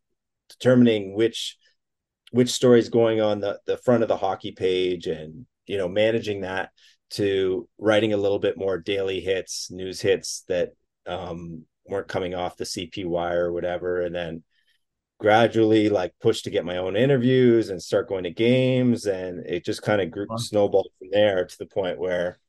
determining 0.49 1.15
which 1.15 1.57
which 2.33 2.51
stories 2.51 2.89
going 2.89 3.21
on 3.21 3.41
the 3.41 3.61
the 3.67 3.77
front 3.79 4.03
of 4.03 4.09
the 4.09 4.17
hockey 4.17 4.53
page, 4.53 5.07
and 5.07 5.47
you 5.67 5.79
know, 5.79 5.89
managing 5.89 6.43
that 6.43 6.71
to 7.11 7.69
writing 7.79 8.13
a 8.13 8.17
little 8.17 8.39
bit 8.39 8.57
more 8.57 8.79
daily 8.79 9.21
hits, 9.21 9.71
news 9.71 10.01
hits 10.01 10.45
that 10.49 10.71
um, 11.07 11.65
weren't 11.87 12.09
coming 12.09 12.35
off 12.35 12.57
the 12.57 12.65
CP 12.65 13.05
wire 13.05 13.47
or 13.47 13.53
whatever, 13.53 14.03
and 14.03 14.15
then 14.15 14.43
gradually 15.21 15.91
like 15.91 16.15
push 16.21 16.41
to 16.43 16.51
get 16.51 16.65
my 16.65 16.79
own 16.79 16.97
interviews 16.97 17.69
and 17.69 17.81
start 17.81 18.09
going 18.09 18.25
to 18.25 18.31
games 18.31 19.05
and 19.05 19.47
it 19.47 19.65
just 19.65 19.83
kind 19.83 20.01
of 20.01 20.11
grew 20.11 20.27
wow. 20.29 20.37
snowballed 20.37 20.89
from 20.99 21.09
there 21.13 21.45
to 21.45 21.59
the 21.59 21.67
point 21.67 21.99
where 21.99 22.41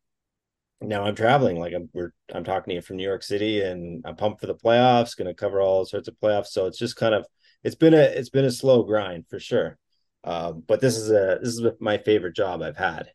now 0.80 1.04
I'm 1.04 1.14
traveling 1.14 1.60
like 1.60 1.74
I'm 1.74 1.90
we're 1.94 2.14
I'm 2.34 2.46
talking 2.46 2.72
to 2.72 2.76
you 2.76 2.82
from 2.82 2.96
New 2.96 3.08
York 3.08 3.24
City 3.24 3.62
and 3.62 4.02
I'm 4.06 4.16
pumped 4.16 4.40
for 4.40 4.48
the 4.48 4.56
playoffs 4.56 5.18
going 5.18 5.28
to 5.28 5.34
cover 5.34 5.62
all 5.62 5.86
sorts 5.86 6.08
of 6.08 6.16
playoffs. 6.16 6.48
So 6.48 6.66
it's 6.66 6.80
just 6.80 6.96
kind 6.96 7.14
of 7.14 7.26
it's 7.62 7.76
been 7.76 7.94
a 7.94 8.02
it's 8.02 8.30
been 8.30 8.46
a 8.46 8.52
slow 8.52 8.84
grind 8.84 9.26
for 9.30 9.40
sure. 9.40 9.78
Um, 10.24 10.64
but 10.66 10.80
this 10.80 10.96
is 10.96 11.12
a 11.12 11.40
this 11.44 11.54
is 11.54 11.66
my 11.82 11.98
favorite 11.98 12.36
job 12.36 12.62
I've 12.62 12.78
had. 12.78 13.10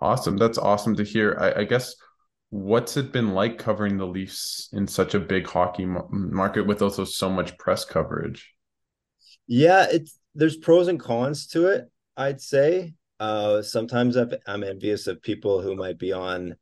Awesome. 0.00 0.36
That's 0.36 0.58
awesome 0.58 0.94
to 0.94 1.02
hear. 1.02 1.36
I, 1.38 1.60
I 1.60 1.64
guess 1.64 1.96
what's 2.50 2.96
it 2.96 3.12
been 3.12 3.34
like 3.34 3.58
covering 3.58 3.98
the 3.98 4.06
Leafs 4.06 4.68
in 4.72 4.86
such 4.86 5.14
a 5.14 5.20
big 5.20 5.46
hockey 5.46 5.84
market 5.84 6.66
with 6.66 6.82
also 6.82 7.04
so 7.04 7.28
much 7.28 7.58
press 7.58 7.84
coverage 7.84 8.54
yeah, 9.50 9.88
it's 9.90 10.16
there's 10.36 10.56
pros 10.56 10.86
and 10.86 11.00
cons 11.00 11.48
to 11.48 11.66
it. 11.66 11.90
I'd 12.16 12.40
say. 12.40 12.94
Uh, 13.18 13.60
sometimes 13.60 14.16
i 14.16 14.24
am 14.46 14.64
envious 14.64 15.06
of 15.06 15.20
people 15.20 15.60
who 15.60 15.76
might 15.76 15.98
be 15.98 16.10
on 16.10 16.54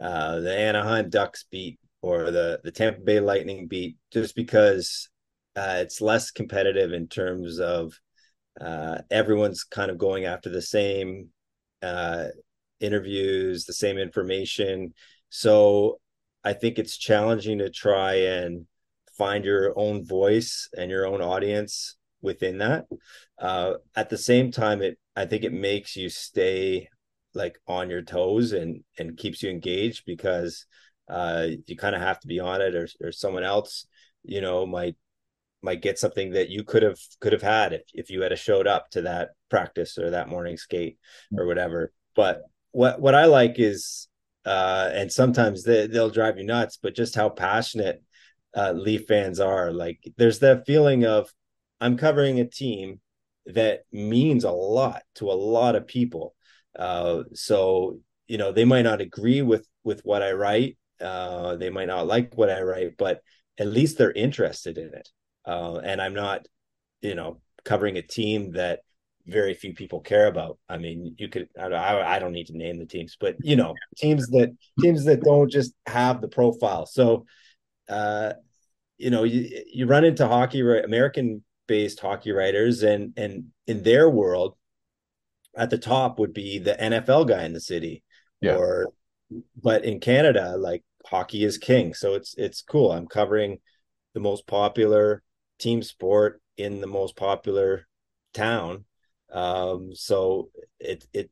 uh, 0.00 0.40
the 0.40 0.56
Anaheim 0.56 1.10
Ducks 1.10 1.44
beat 1.50 1.78
or 2.00 2.30
the 2.30 2.60
the 2.62 2.70
Tampa 2.70 3.00
Bay 3.00 3.18
Lightning 3.18 3.66
beat, 3.66 3.96
just 4.12 4.36
because 4.36 5.10
uh, 5.56 5.78
it's 5.80 6.00
less 6.00 6.30
competitive 6.30 6.92
in 6.92 7.08
terms 7.08 7.58
of 7.58 7.92
uh, 8.60 8.98
everyone's 9.10 9.64
kind 9.64 9.90
of 9.90 9.98
going 9.98 10.24
after 10.24 10.48
the 10.48 10.62
same 10.62 11.28
uh, 11.82 12.26
interviews, 12.78 13.64
the 13.64 13.72
same 13.72 13.98
information. 13.98 14.94
So 15.28 16.00
I 16.44 16.52
think 16.52 16.78
it's 16.78 16.96
challenging 16.96 17.58
to 17.58 17.68
try 17.68 18.14
and 18.14 18.66
find 19.18 19.44
your 19.44 19.76
own 19.76 20.06
voice 20.06 20.68
and 20.78 20.88
your 20.88 21.04
own 21.04 21.20
audience 21.20 21.96
within 22.22 22.58
that. 22.58 22.86
Uh, 23.38 23.74
at 23.94 24.08
the 24.08 24.18
same 24.18 24.50
time, 24.50 24.82
it 24.82 24.98
I 25.16 25.26
think 25.26 25.44
it 25.44 25.52
makes 25.52 25.96
you 25.96 26.08
stay 26.08 26.88
like 27.34 27.58
on 27.66 27.90
your 27.90 28.02
toes 28.02 28.52
and 28.52 28.82
and 28.98 29.16
keeps 29.16 29.42
you 29.42 29.50
engaged 29.50 30.04
because 30.06 30.66
uh, 31.08 31.48
you 31.66 31.76
kind 31.76 31.94
of 31.94 32.00
have 32.00 32.20
to 32.20 32.28
be 32.28 32.40
on 32.40 32.60
it, 32.60 32.74
or 32.74 32.88
or 33.02 33.12
someone 33.12 33.44
else, 33.44 33.86
you 34.22 34.40
know, 34.40 34.66
might 34.66 34.96
might 35.62 35.82
get 35.82 35.98
something 35.98 36.32
that 36.32 36.48
you 36.48 36.64
could 36.64 36.82
have 36.82 36.98
could 37.20 37.32
have 37.32 37.42
had 37.42 37.72
if 37.72 37.82
if 37.94 38.10
you 38.10 38.22
had 38.22 38.36
showed 38.38 38.66
up 38.66 38.90
to 38.90 39.02
that 39.02 39.30
practice 39.50 39.98
or 39.98 40.10
that 40.10 40.28
morning 40.28 40.56
skate 40.56 40.98
or 41.36 41.46
whatever. 41.46 41.92
But 42.14 42.42
what 42.72 43.00
what 43.00 43.14
I 43.14 43.26
like 43.26 43.58
is 43.58 44.08
uh 44.44 44.90
and 44.92 45.12
sometimes 45.12 45.62
they, 45.62 45.86
they'll 45.86 46.10
drive 46.10 46.36
you 46.36 46.44
nuts 46.44 46.76
but 46.82 46.96
just 46.96 47.14
how 47.14 47.28
passionate 47.28 48.02
uh 48.56 48.72
leaf 48.72 49.06
fans 49.06 49.38
are 49.38 49.72
like 49.72 50.00
there's 50.16 50.40
that 50.40 50.66
feeling 50.66 51.04
of 51.04 51.30
I'm 51.82 51.96
covering 51.96 52.38
a 52.38 52.44
team 52.44 53.00
that 53.46 53.80
means 53.90 54.44
a 54.44 54.52
lot 54.52 55.02
to 55.16 55.30
a 55.30 55.34
lot 55.34 55.74
of 55.74 55.88
people. 55.88 56.34
Uh, 56.78 57.24
so 57.34 57.98
you 58.28 58.38
know 58.38 58.52
they 58.52 58.64
might 58.64 58.82
not 58.82 59.00
agree 59.00 59.42
with 59.42 59.66
with 59.82 60.00
what 60.04 60.22
I 60.22 60.32
write. 60.32 60.78
Uh, 61.00 61.56
they 61.56 61.70
might 61.70 61.88
not 61.88 62.06
like 62.06 62.34
what 62.36 62.50
I 62.50 62.62
write, 62.62 62.96
but 62.96 63.20
at 63.58 63.66
least 63.66 63.98
they're 63.98 64.12
interested 64.12 64.78
in 64.78 64.94
it. 64.94 65.08
Uh, 65.44 65.78
and 65.78 66.00
I'm 66.00 66.14
not, 66.14 66.46
you 67.00 67.16
know, 67.16 67.40
covering 67.64 67.98
a 67.98 68.02
team 68.02 68.52
that 68.52 68.80
very 69.26 69.54
few 69.54 69.74
people 69.74 70.00
care 70.00 70.28
about. 70.28 70.58
I 70.68 70.78
mean, 70.78 71.16
you 71.18 71.28
could 71.28 71.48
I, 71.60 72.14
I 72.14 72.18
don't 72.20 72.32
need 72.32 72.46
to 72.46 72.56
name 72.56 72.78
the 72.78 72.86
teams, 72.86 73.16
but 73.18 73.34
you 73.40 73.56
know, 73.56 73.74
teams 73.96 74.28
that 74.28 74.56
teams 74.80 75.04
that 75.06 75.24
don't 75.24 75.50
just 75.50 75.74
have 75.86 76.20
the 76.20 76.28
profile. 76.28 76.86
So, 76.86 77.26
uh, 77.88 78.34
you 78.98 79.10
know, 79.10 79.24
you 79.24 79.64
you 79.72 79.86
run 79.86 80.04
into 80.04 80.28
hockey. 80.28 80.60
American 80.60 81.42
based 81.66 82.00
hockey 82.00 82.32
writers 82.32 82.82
and 82.82 83.12
and 83.16 83.46
in 83.66 83.82
their 83.82 84.08
world 84.08 84.56
at 85.56 85.70
the 85.70 85.78
top 85.78 86.18
would 86.18 86.32
be 86.32 86.58
the 86.58 86.74
NFL 86.74 87.28
guy 87.28 87.44
in 87.44 87.52
the 87.52 87.60
city 87.60 88.02
yeah. 88.40 88.56
or 88.56 88.92
but 89.62 89.84
in 89.84 90.00
Canada 90.00 90.56
like 90.56 90.82
hockey 91.06 91.44
is 91.44 91.58
king. 91.58 91.94
So 91.94 92.14
it's 92.14 92.34
it's 92.36 92.62
cool. 92.62 92.92
I'm 92.92 93.06
covering 93.06 93.58
the 94.14 94.20
most 94.20 94.46
popular 94.46 95.22
team 95.58 95.82
sport 95.82 96.40
in 96.56 96.80
the 96.80 96.86
most 96.86 97.16
popular 97.16 97.86
town. 98.34 98.84
Um 99.32 99.94
so 99.94 100.50
it 100.80 101.06
it 101.12 101.30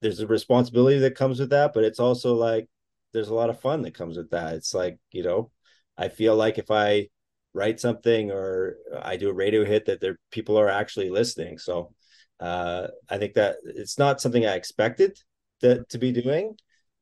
there's 0.00 0.20
a 0.20 0.26
responsibility 0.26 0.98
that 1.00 1.14
comes 1.14 1.38
with 1.38 1.50
that 1.50 1.72
but 1.72 1.84
it's 1.84 2.00
also 2.00 2.34
like 2.34 2.68
there's 3.12 3.28
a 3.28 3.34
lot 3.34 3.50
of 3.50 3.60
fun 3.60 3.82
that 3.82 3.94
comes 3.94 4.16
with 4.16 4.30
that. 4.30 4.54
It's 4.54 4.74
like 4.74 4.98
you 5.10 5.22
know 5.22 5.50
I 5.96 6.08
feel 6.08 6.34
like 6.34 6.58
if 6.58 6.70
I 6.70 7.08
write 7.54 7.80
something 7.80 8.30
or 8.30 8.76
I 9.02 9.16
do 9.16 9.28
a 9.28 9.34
radio 9.34 9.64
hit 9.64 9.86
that 9.86 10.00
there 10.00 10.18
people 10.30 10.58
are 10.58 10.68
actually 10.68 11.10
listening. 11.10 11.58
So 11.58 11.92
uh, 12.40 12.88
I 13.08 13.18
think 13.18 13.34
that 13.34 13.56
it's 13.64 13.98
not 13.98 14.20
something 14.20 14.44
I 14.44 14.54
expected 14.54 15.18
to, 15.60 15.84
to 15.90 15.98
be 15.98 16.12
doing. 16.12 16.56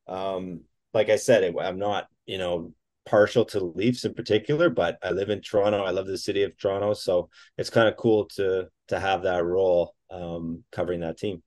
Um, 0.06 0.62
like 0.92 1.08
I 1.08 1.16
said, 1.16 1.54
I'm 1.56 1.78
not, 1.78 2.08
you 2.26 2.38
know, 2.38 2.72
partial 3.06 3.44
to 3.46 3.60
Leafs 3.60 4.04
in 4.04 4.14
particular, 4.14 4.70
but 4.70 4.98
I 5.02 5.10
live 5.10 5.30
in 5.30 5.40
Toronto. 5.40 5.84
I 5.84 5.90
love 5.90 6.06
the 6.06 6.18
city 6.18 6.42
of 6.42 6.56
Toronto, 6.58 6.94
so 6.94 7.30
it's 7.56 7.70
kind 7.70 7.88
of 7.88 7.96
cool 7.96 8.26
to 8.36 8.68
to 8.88 9.00
have 9.00 9.22
that 9.22 9.44
role 9.44 9.94
um, 10.10 10.64
covering 10.72 11.00
that 11.00 11.18
team. 11.18 11.42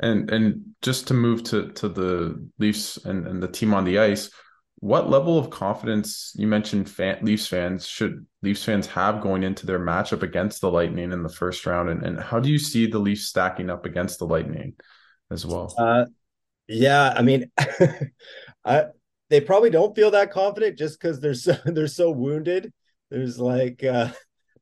And 0.00 0.30
and 0.30 0.74
just 0.80 1.08
to 1.08 1.14
move 1.14 1.42
to 1.44 1.70
to 1.72 1.88
the 1.88 2.48
Leafs 2.58 2.98
and, 3.04 3.26
and 3.26 3.42
the 3.42 3.48
team 3.48 3.74
on 3.74 3.84
the 3.84 3.98
ice, 3.98 4.30
what 4.80 5.10
level 5.10 5.38
of 5.38 5.50
confidence 5.50 6.32
you 6.36 6.46
mentioned 6.46 6.88
fan, 6.88 7.18
Leafs 7.22 7.46
fans 7.46 7.86
should 7.86 8.24
Leafs 8.42 8.64
fans 8.64 8.86
have 8.86 9.20
going 9.20 9.42
into 9.42 9.66
their 9.66 9.80
matchup 9.80 10.22
against 10.22 10.60
the 10.60 10.70
Lightning 10.70 11.12
in 11.12 11.22
the 11.22 11.28
first 11.28 11.66
round, 11.66 11.88
and, 11.88 12.04
and 12.04 12.20
how 12.20 12.38
do 12.38 12.50
you 12.50 12.58
see 12.58 12.86
the 12.86 12.98
Leafs 12.98 13.26
stacking 13.26 13.70
up 13.70 13.86
against 13.86 14.18
the 14.18 14.26
Lightning 14.26 14.74
as 15.30 15.44
well? 15.44 15.74
Uh, 15.76 16.04
yeah, 16.68 17.12
I 17.16 17.22
mean, 17.22 17.50
I 18.64 18.84
they 19.30 19.40
probably 19.40 19.70
don't 19.70 19.96
feel 19.96 20.12
that 20.12 20.30
confident 20.30 20.78
just 20.78 21.00
because 21.00 21.18
they're 21.18 21.34
so 21.34 21.56
they're 21.64 21.88
so 21.88 22.10
wounded. 22.10 22.72
There's 23.10 23.38
like 23.38 23.82
uh, 23.82 24.12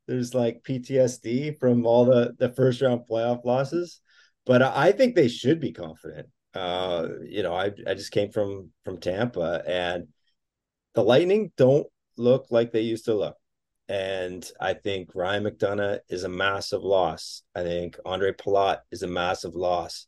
there's 0.06 0.35
like 0.35 0.62
PTSD 0.62 1.58
from 1.58 1.85
all 1.85 2.06
the 2.06 2.35
the 2.38 2.50
first 2.50 2.80
round 2.80 3.02
playoff 3.11 3.44
losses, 3.44 4.00
but 4.46 4.62
I 4.62 4.92
think 4.92 5.14
they 5.14 5.28
should 5.28 5.61
be 5.61 5.73
confident. 5.73 6.28
Uh, 6.56 7.08
you 7.22 7.42
know, 7.42 7.54
I 7.54 7.70
I 7.86 7.94
just 7.94 8.12
came 8.12 8.30
from 8.30 8.70
from 8.84 8.98
Tampa, 8.98 9.62
and 9.66 10.08
the 10.94 11.02
Lightning 11.02 11.52
don't 11.56 11.86
look 12.16 12.46
like 12.50 12.72
they 12.72 12.80
used 12.80 13.04
to 13.06 13.14
look. 13.14 13.36
And 13.88 14.48
I 14.60 14.75
think 14.75 15.10
Ryan 15.14 15.44
McDonagh 15.44 16.00
is 16.08 16.25
a 16.25 16.28
massive 16.28 16.82
loss. 16.82 17.42
I 17.54 17.62
think 17.62 17.98
Andre 18.04 18.32
Palat 18.32 18.78
is 18.90 19.02
a 19.02 19.06
massive 19.06 19.54
loss. 19.54 20.06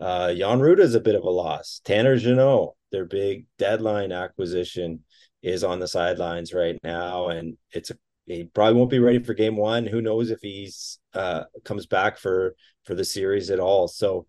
Uh, 0.00 0.32
Jan 0.32 0.60
Rutta 0.60 0.80
is 0.80 0.94
a 0.94 1.00
bit 1.00 1.16
of 1.16 1.24
a 1.24 1.30
loss. 1.30 1.80
Tanner 1.84 2.16
Jeannot, 2.16 2.74
their 2.92 3.04
big 3.04 3.46
deadline 3.58 4.12
acquisition, 4.12 5.04
is 5.42 5.64
on 5.64 5.80
the 5.80 5.88
sidelines 5.88 6.54
right 6.54 6.78
now, 6.82 7.28
and 7.28 7.56
it's 7.72 7.90
a 7.90 7.96
he 8.28 8.44
probably 8.44 8.74
won't 8.78 8.90
be 8.90 8.98
ready 8.98 9.18
for 9.20 9.34
game 9.34 9.56
one. 9.56 9.86
Who 9.86 10.02
knows 10.02 10.30
if 10.30 10.40
he's 10.42 10.98
uh, 11.14 11.44
comes 11.64 11.86
back 11.86 12.18
for 12.18 12.54
for 12.84 12.94
the 12.94 13.04
series 13.04 13.50
at 13.50 13.60
all? 13.60 13.88
So 13.88 14.26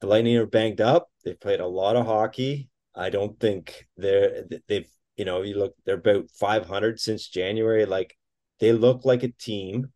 the 0.00 0.06
Lightning 0.06 0.36
are 0.36 0.46
banged 0.46 0.80
up. 0.80 1.10
They've 1.24 1.38
played 1.38 1.60
a 1.60 1.66
lot 1.66 1.96
of 1.96 2.06
hockey. 2.06 2.68
I 2.94 3.10
don't 3.10 3.38
think 3.38 3.86
they're 3.96 4.44
they've 4.68 4.88
you 5.16 5.24
know 5.24 5.42
you 5.42 5.56
look 5.56 5.74
they're 5.84 5.96
about 5.96 6.30
500 6.30 7.00
since 7.00 7.28
January. 7.28 7.84
Like 7.84 8.16
they 8.60 8.72
look 8.72 9.04
like 9.04 9.22
a 9.22 9.28
team 9.28 9.92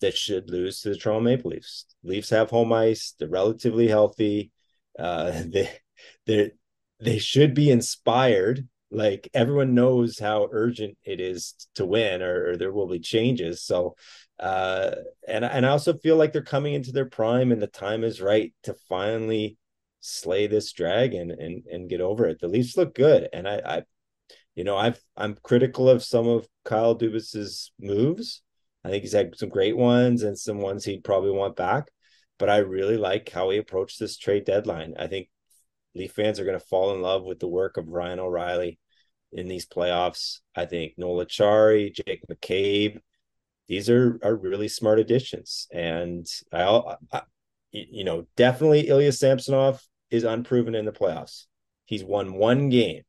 that 0.00 0.16
should 0.16 0.50
lose 0.50 0.80
to 0.80 0.90
the 0.90 0.96
Toronto 0.96 1.20
Maple 1.24 1.50
Leafs. 1.50 1.86
Leafs 2.02 2.30
have 2.30 2.50
home 2.50 2.72
ice. 2.72 3.14
They're 3.18 3.28
relatively 3.28 3.88
healthy. 3.88 4.50
Uh, 4.98 5.30
they 5.46 5.70
they 6.26 6.52
they 7.00 7.18
should 7.18 7.54
be 7.54 7.70
inspired 7.70 8.68
like 8.90 9.28
everyone 9.32 9.74
knows 9.74 10.18
how 10.18 10.48
urgent 10.52 10.98
it 11.02 11.18
is 11.18 11.54
to 11.74 11.86
win 11.86 12.22
or, 12.22 12.50
or, 12.50 12.56
there 12.58 12.72
will 12.72 12.86
be 12.86 13.00
changes 13.00 13.62
so 13.62 13.96
uh 14.42 14.90
and 15.28 15.44
and 15.44 15.64
i 15.64 15.68
also 15.70 15.94
feel 15.94 16.16
like 16.16 16.32
they're 16.32 16.42
coming 16.42 16.74
into 16.74 16.92
their 16.92 17.08
prime 17.08 17.52
and 17.52 17.62
the 17.62 17.66
time 17.66 18.04
is 18.04 18.20
right 18.20 18.52
to 18.64 18.74
finally 18.88 19.56
slay 20.00 20.46
this 20.48 20.72
dragon 20.72 21.30
and 21.30 21.64
and 21.66 21.88
get 21.88 22.00
over 22.00 22.26
it. 22.26 22.40
The 22.40 22.48
leafs 22.48 22.76
look 22.76 22.94
good. 22.94 23.28
And 23.32 23.48
i 23.48 23.62
i 23.64 23.82
you 24.54 24.64
know 24.64 24.76
i've 24.76 25.00
i'm 25.16 25.36
critical 25.42 25.88
of 25.88 26.02
some 26.04 26.28
of 26.28 26.46
kyle 26.64 26.94
dubas's 26.98 27.72
moves. 27.80 28.42
I 28.84 28.90
think 28.90 29.02
he's 29.04 29.12
had 29.12 29.36
some 29.36 29.48
great 29.48 29.76
ones 29.76 30.22
and 30.24 30.36
some 30.38 30.58
ones 30.58 30.84
he'd 30.84 31.04
probably 31.04 31.30
want 31.30 31.56
back 31.56 31.88
but 32.38 32.50
i 32.50 32.58
really 32.58 32.96
like 32.96 33.28
how 33.30 33.50
he 33.50 33.58
approached 33.58 34.00
this 34.00 34.16
trade 34.18 34.44
deadline. 34.44 34.94
I 34.98 35.06
think 35.06 35.28
Leaf 35.94 36.12
fans 36.12 36.40
are 36.40 36.44
going 36.44 36.58
to 36.58 36.66
fall 36.66 36.94
in 36.94 37.02
love 37.02 37.24
with 37.24 37.38
the 37.38 37.48
work 37.48 37.76
of 37.76 37.88
Ryan 37.88 38.18
O'Reilly 38.18 38.78
in 39.30 39.46
these 39.46 39.66
playoffs. 39.66 40.40
I 40.56 40.66
think 40.66 40.94
Noel 40.96 41.24
Acciari, 41.24 41.92
Jake 41.94 42.22
McCabe, 42.30 42.98
these 43.68 43.88
are 43.88 44.18
are 44.22 44.34
really 44.34 44.68
smart 44.68 44.98
additions. 44.98 45.66
And 45.72 46.26
I, 46.52 46.96
I 47.12 47.22
you 47.72 48.04
know, 48.04 48.26
definitely 48.36 48.88
Ilya 48.88 49.12
Samsonov 49.12 49.82
is 50.10 50.24
unproven 50.24 50.74
in 50.74 50.84
the 50.84 50.92
playoffs. 50.92 51.46
He's 51.86 52.04
won 52.04 52.34
one 52.34 52.68
game. 52.68 53.02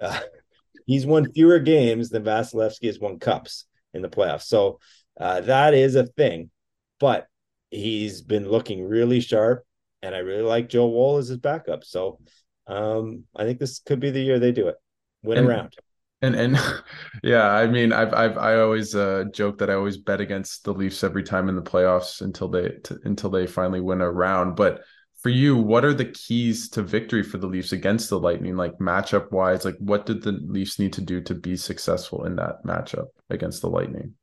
Uh, 0.00 0.20
he's 0.86 1.06
won 1.06 1.32
fewer 1.32 1.60
games 1.60 2.10
than 2.10 2.24
Vasilevskiy 2.24 2.86
has 2.86 2.98
won 2.98 3.18
cups 3.18 3.66
in 3.94 4.02
the 4.02 4.08
playoffs. 4.08 4.42
So 4.42 4.80
uh, 5.20 5.42
that 5.42 5.74
is 5.74 5.94
a 5.94 6.06
thing. 6.06 6.50
But 6.98 7.26
he's 7.70 8.22
been 8.22 8.48
looking 8.48 8.84
really 8.84 9.20
sharp 9.20 9.64
and 10.02 10.14
I 10.14 10.18
really 10.18 10.42
like 10.42 10.68
Joe 10.68 10.86
Woll 10.86 11.18
as 11.18 11.28
his 11.28 11.38
backup. 11.38 11.84
So 11.84 12.18
um, 12.66 13.24
I 13.34 13.44
think 13.44 13.58
this 13.58 13.78
could 13.78 14.00
be 14.00 14.10
the 14.10 14.20
year 14.20 14.38
they 14.38 14.52
do 14.52 14.68
it, 14.68 14.76
win 15.22 15.38
and, 15.38 15.48
around. 15.48 15.74
And 16.22 16.36
and 16.36 16.58
yeah, 17.22 17.50
I 17.50 17.66
mean, 17.66 17.92
I've 17.92 18.14
I've 18.14 18.38
I 18.38 18.60
always 18.60 18.94
uh, 18.94 19.24
joke 19.32 19.58
that 19.58 19.68
I 19.68 19.74
always 19.74 19.98
bet 19.98 20.20
against 20.20 20.64
the 20.64 20.72
Leafs 20.72 21.04
every 21.04 21.24
time 21.24 21.48
in 21.48 21.56
the 21.56 21.62
playoffs 21.62 22.22
until 22.22 22.48
they 22.48 22.70
t- 22.82 22.96
until 23.04 23.28
they 23.28 23.46
finally 23.46 23.80
win 23.80 24.00
a 24.00 24.10
round. 24.10 24.56
But 24.56 24.82
for 25.22 25.28
you, 25.28 25.56
what 25.56 25.84
are 25.84 25.94
the 25.94 26.06
keys 26.06 26.68
to 26.70 26.82
victory 26.82 27.22
for 27.22 27.38
the 27.38 27.46
Leafs 27.46 27.72
against 27.72 28.08
the 28.08 28.18
Lightning? 28.18 28.56
Like 28.56 28.78
matchup 28.78 29.30
wise, 29.30 29.64
like 29.64 29.76
what 29.78 30.06
did 30.06 30.22
the 30.22 30.32
Leafs 30.32 30.78
need 30.78 30.92
to 30.94 31.00
do 31.00 31.20
to 31.22 31.34
be 31.34 31.56
successful 31.56 32.24
in 32.24 32.36
that 32.36 32.64
matchup 32.64 33.08
against 33.28 33.60
the 33.60 33.68
Lightning? 33.68 34.14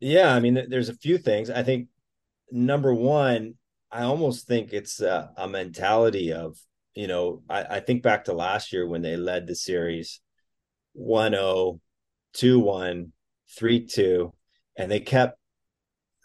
Yeah, 0.00 0.34
I 0.34 0.40
mean, 0.40 0.66
there's 0.68 0.88
a 0.90 0.96
few 0.96 1.18
things. 1.18 1.48
I 1.48 1.62
think 1.62 1.88
number 2.50 2.92
one, 2.92 3.54
I 3.90 4.02
almost 4.02 4.46
think 4.46 4.72
it's 4.72 5.00
a, 5.00 5.30
a 5.36 5.48
mentality 5.48 6.32
of, 6.32 6.58
you 6.94 7.06
know, 7.06 7.42
I, 7.48 7.62
I, 7.76 7.80
think 7.80 8.02
back 8.02 8.24
to 8.24 8.32
last 8.32 8.72
year 8.72 8.86
when 8.86 9.02
they 9.02 9.16
led 9.16 9.46
the 9.46 9.54
series 9.54 10.20
1 10.94 11.32
0, 11.32 11.80
2 12.34 12.58
1, 12.58 13.12
3 13.56 13.86
2, 13.86 14.32
and 14.76 14.90
they 14.90 15.00
kept 15.00 15.38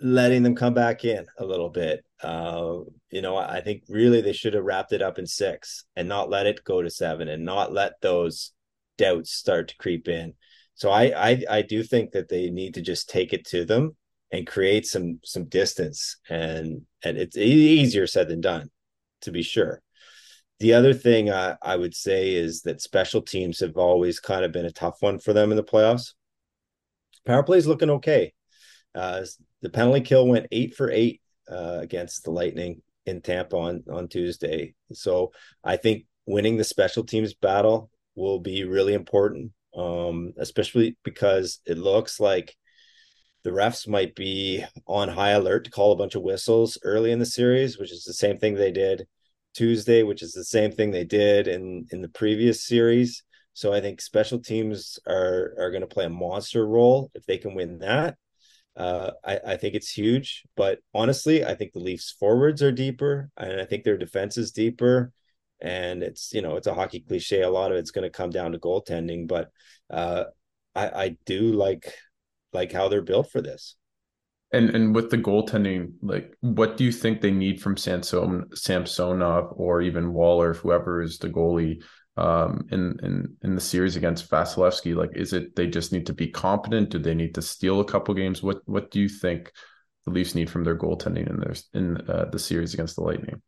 letting 0.02 0.44
them 0.44 0.56
come 0.56 0.74
back 0.74 1.04
in 1.04 1.26
a 1.38 1.46
little 1.46 1.70
bit. 1.70 2.06
Uh, 2.24 2.80
you 3.12 3.22
know, 3.22 3.36
I 3.36 3.62
think 3.62 3.84
really 3.90 4.22
they 4.22 4.34
should 4.34 4.54
have 4.54 4.64
wrapped 4.64 4.94
it 4.94 5.02
up 5.02 5.20
in 5.20 5.26
six 5.26 5.86
and 5.96 6.08
not 6.08 6.30
let 6.30 6.48
it 6.48 6.64
go 6.64 6.82
to 6.82 6.90
seven 6.90 7.28
and 7.28 7.44
not 7.44 7.74
let 7.74 8.00
those 8.02 8.54
doubts 8.98 9.32
start 9.32 9.70
to 9.70 9.78
creep 9.78 10.08
in. 10.08 10.34
So 10.76 10.90
I, 10.90 11.30
I, 11.30 11.44
I 11.50 11.62
do 11.62 11.84
think 11.84 12.12
that 12.12 12.30
they 12.30 12.50
need 12.50 12.76
to 12.76 12.82
just 12.82 13.10
take 13.10 13.34
it 13.34 13.46
to 13.48 13.66
them 13.66 13.96
and 14.32 14.46
create 14.48 14.86
some 14.86 15.20
some 15.24 15.46
distance 15.46 16.18
and 16.30 16.82
and 17.04 17.18
it's 17.18 17.36
easier 17.36 18.06
said 18.06 18.28
than 18.28 18.42
done 18.42 18.70
to 19.22 19.32
be 19.32 19.42
sure 19.42 19.82
the 20.60 20.74
other 20.74 20.94
thing 20.94 21.32
I, 21.32 21.56
I 21.62 21.76
would 21.76 21.96
say 21.96 22.34
is 22.34 22.62
that 22.64 22.82
special 22.82 23.22
teams 23.22 23.60
have 23.60 23.78
always 23.78 24.20
kind 24.20 24.44
of 24.44 24.52
been 24.52 24.66
a 24.66 24.72
tough 24.72 25.02
one 25.02 25.20
for 25.20 25.34
them 25.34 25.52
in 25.52 25.58
the 25.58 25.64
playoffs. 25.64 26.14
Power 27.26 27.44
play 27.44 27.58
is 27.58 27.68
looking 27.68 27.90
okay. 27.92 28.34
Uh, 28.94 29.24
the 29.62 29.70
penalty 29.70 30.02
kill 30.02 30.28
went 30.28 30.48
eight 30.52 30.76
for 30.76 30.90
eight 30.90 31.22
uh, 31.50 31.78
against 31.80 32.24
the 32.24 32.32
lightning 32.32 32.82
in 33.06 33.22
tampa 33.22 33.56
on 33.56 33.84
on 33.92 34.08
tuesday. 34.08 34.74
So 34.94 35.32
i 35.64 35.78
think 35.78 36.06
winning 36.26 36.58
the 36.58 36.64
special 36.64 37.04
teams 37.04 37.34
battle 37.34 37.90
will 38.16 38.40
be 38.40 38.64
really 38.64 38.94
important 38.94 39.52
um, 39.76 40.34
especially 40.38 40.98
because 41.04 41.60
it 41.66 41.78
looks 41.78 42.20
like 42.20 42.56
the 43.44 43.52
refs 43.52 43.88
might 43.88 44.16
be 44.16 44.64
on 44.86 45.08
high 45.10 45.32
alert 45.32 45.66
to 45.66 45.72
call 45.72 45.92
a 45.92 45.96
bunch 45.96 46.16
of 46.16 46.22
whistles 46.22 46.78
early 46.84 47.12
in 47.12 47.20
the 47.20 47.26
series, 47.26 47.78
which 47.78 47.92
is 47.92 48.04
the 48.04 48.14
same 48.14 48.38
thing 48.38 48.56
they 48.56 48.72
did 48.72 49.08
Tuesday, 49.54 50.04
which 50.04 50.22
is 50.24 50.34
the 50.34 50.44
same 50.46 50.72
thing 50.72 50.92
they 50.92 51.06
did 51.06 51.48
in 51.48 51.86
in 51.92 52.02
the 52.02 52.10
previous 52.10 52.66
series. 52.66 53.24
So 53.54 53.74
I 53.74 53.82
think 53.82 54.02
special 54.02 54.40
teams 54.40 55.00
are 55.08 55.54
are 55.60 55.72
going 55.72 55.82
to 55.82 55.88
play 55.88 56.06
a 56.06 56.10
monster 56.10 56.66
role 56.66 57.12
if 57.16 57.26
they 57.26 57.38
can 57.38 57.56
win 57.56 57.80
that. 57.80 58.18
Uh, 58.76 59.12
I, 59.26 59.40
I 59.48 59.58
think 59.58 59.76
it's 59.76 59.92
huge, 59.92 60.44
but 60.56 60.80
honestly, 60.94 61.44
I 61.44 61.56
think 61.56 61.74
the 61.74 61.80
Leafs 61.80 62.16
forwards 62.18 62.62
are 62.64 62.72
deeper, 62.72 63.30
and 63.36 63.60
I 63.60 63.66
think 63.66 63.84
their 63.84 63.98
defense 63.98 64.38
is 64.38 64.52
deeper. 64.52 65.12
And 65.62 66.04
it's 66.04 66.34
you 66.34 66.42
know 66.42 66.56
it's 66.56 66.68
a 66.68 66.74
hockey 66.74 67.02
cliche. 67.02 67.42
A 67.42 67.50
lot 67.50 67.72
of 67.72 67.78
it's 67.78 67.92
going 67.92 68.04
to 68.04 68.10
come 68.10 68.30
down 68.30 68.54
to 68.54 68.60
goaltending, 68.60 69.28
but 69.28 69.52
uh, 69.90 70.26
I, 70.76 70.88
I 70.90 71.18
do 71.26 71.52
like 71.52 71.94
like 72.54 72.72
how 72.72 72.88
they're 72.88 73.02
built 73.02 73.32
for 73.32 73.42
this. 73.42 73.76
And 74.52 74.72
and 74.72 74.96
with 74.96 75.12
the 75.12 75.18
goaltending, 75.18 75.94
like 76.02 76.36
what 76.42 76.76
do 76.76 76.84
you 76.84 76.92
think 76.92 77.22
they 77.22 77.32
need 77.32 77.62
from 77.62 77.78
Samson 77.78 78.46
Samsonov 78.56 79.54
or 79.56 79.82
even 79.82 80.14
Waller, 80.14 80.54
whoever 80.56 81.02
is 81.02 81.20
the 81.20 81.30
goalie 81.30 81.84
um, 82.18 82.68
in 82.72 83.00
in 83.04 83.38
in 83.44 83.56
the 83.56 83.62
series 83.62 83.96
against 83.96 84.30
Vasilevskiy? 84.30 84.96
Like, 84.96 85.12
is 85.16 85.34
it 85.34 85.56
they 85.56 85.68
just 85.68 85.92
need 85.92 86.08
to 86.08 86.14
be 86.14 86.28
competent? 86.28 86.90
Do 86.90 86.98
they 86.98 87.14
need 87.14 87.36
to 87.36 87.44
steal 87.44 87.80
a 87.80 87.86
couple 87.86 88.16
games? 88.16 88.42
What 88.42 88.62
what 88.66 88.90
do 88.90 89.00
you 89.00 89.08
think 89.08 89.52
the 90.06 90.12
Leafs 90.12 90.34
need 90.34 90.50
from 90.50 90.64
their 90.64 90.78
goaltending 90.78 91.30
in 91.30 91.40
their 91.40 91.56
in 91.74 91.98
uh, 92.10 92.26
the 92.32 92.40
series 92.40 92.74
against 92.74 92.96
the 92.96 93.04
Lightning? 93.04 93.42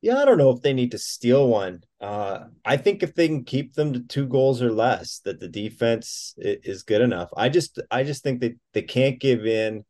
Yeah, 0.00 0.18
I 0.18 0.24
don't 0.24 0.38
know 0.38 0.50
if 0.50 0.62
they 0.62 0.72
need 0.72 0.92
to 0.92 0.98
steal 0.98 1.48
one. 1.48 1.82
Uh, 2.00 2.44
I 2.64 2.76
think 2.76 3.02
if 3.02 3.14
they 3.14 3.26
can 3.26 3.44
keep 3.44 3.74
them 3.74 3.92
to 3.92 4.00
two 4.00 4.26
goals 4.28 4.62
or 4.62 4.70
less, 4.70 5.18
that 5.24 5.40
the 5.40 5.48
defense 5.48 6.34
is 6.38 6.84
good 6.84 7.00
enough. 7.00 7.30
I 7.36 7.48
just, 7.48 7.80
I 7.90 8.04
just 8.04 8.22
think 8.22 8.40
that 8.40 8.56
they 8.74 8.82
can't 8.82 9.18
give 9.18 9.44
in 9.44 9.84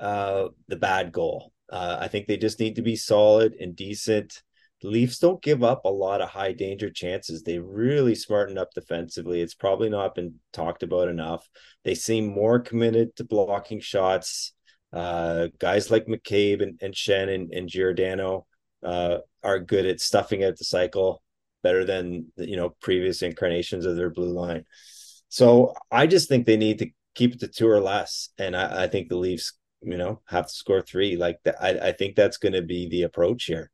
uh, 0.00 0.48
the 0.68 0.76
bad 0.76 1.12
goal. 1.12 1.52
Uh, 1.70 1.98
I 2.00 2.08
think 2.08 2.26
they 2.26 2.36
just 2.36 2.60
need 2.60 2.76
to 2.76 2.82
be 2.82 2.96
solid 2.96 3.54
and 3.58 3.74
decent. 3.74 4.42
The 4.82 4.88
Leafs 4.88 5.18
don't 5.18 5.42
give 5.42 5.64
up 5.64 5.84
a 5.84 5.90
lot 5.90 6.20
of 6.20 6.28
high 6.28 6.52
danger 6.52 6.90
chances. 6.90 7.42
They 7.42 7.58
really 7.58 8.14
smarten 8.14 8.58
up 8.58 8.72
defensively. 8.74 9.40
It's 9.40 9.54
probably 9.54 9.88
not 9.88 10.14
been 10.14 10.34
talked 10.52 10.82
about 10.82 11.08
enough. 11.08 11.48
They 11.82 11.94
seem 11.94 12.26
more 12.26 12.60
committed 12.60 13.16
to 13.16 13.24
blocking 13.24 13.80
shots. 13.80 14.52
Uh, 14.92 15.48
guys 15.58 15.90
like 15.90 16.06
McCabe 16.06 16.62
and, 16.62 16.78
and 16.82 16.94
Schenn 16.94 17.34
and, 17.34 17.52
and 17.52 17.68
Giordano 17.68 18.46
uh, 18.82 19.18
are 19.42 19.58
good 19.58 19.86
at 19.86 20.00
stuffing 20.00 20.44
out 20.44 20.56
the 20.56 20.64
cycle 20.64 21.22
better 21.62 21.84
than 21.84 22.26
you 22.36 22.56
know 22.56 22.76
previous 22.80 23.22
incarnations 23.22 23.86
of 23.86 23.96
their 23.96 24.10
blue 24.10 24.32
line. 24.32 24.64
So 25.28 25.74
I 25.90 26.06
just 26.06 26.28
think 26.28 26.46
they 26.46 26.56
need 26.56 26.78
to 26.78 26.90
keep 27.14 27.34
it 27.34 27.40
to 27.40 27.48
two 27.48 27.68
or 27.68 27.80
less, 27.80 28.28
and 28.38 28.54
I, 28.54 28.84
I 28.84 28.86
think 28.86 29.08
the 29.08 29.16
Leafs, 29.16 29.52
you 29.82 29.96
know, 29.96 30.20
have 30.26 30.46
to 30.46 30.52
score 30.52 30.82
three. 30.82 31.16
Like 31.16 31.38
I, 31.60 31.70
I 31.78 31.92
think 31.92 32.16
that's 32.16 32.36
going 32.36 32.54
to 32.54 32.62
be 32.62 32.88
the 32.88 33.02
approach 33.02 33.44
here. 33.44 33.70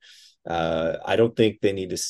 Uh, 0.49 0.97
I 1.05 1.17
don't 1.17 1.37
think 1.37 1.61
they 1.61 1.73
need 1.73 1.91
to. 1.91 2.03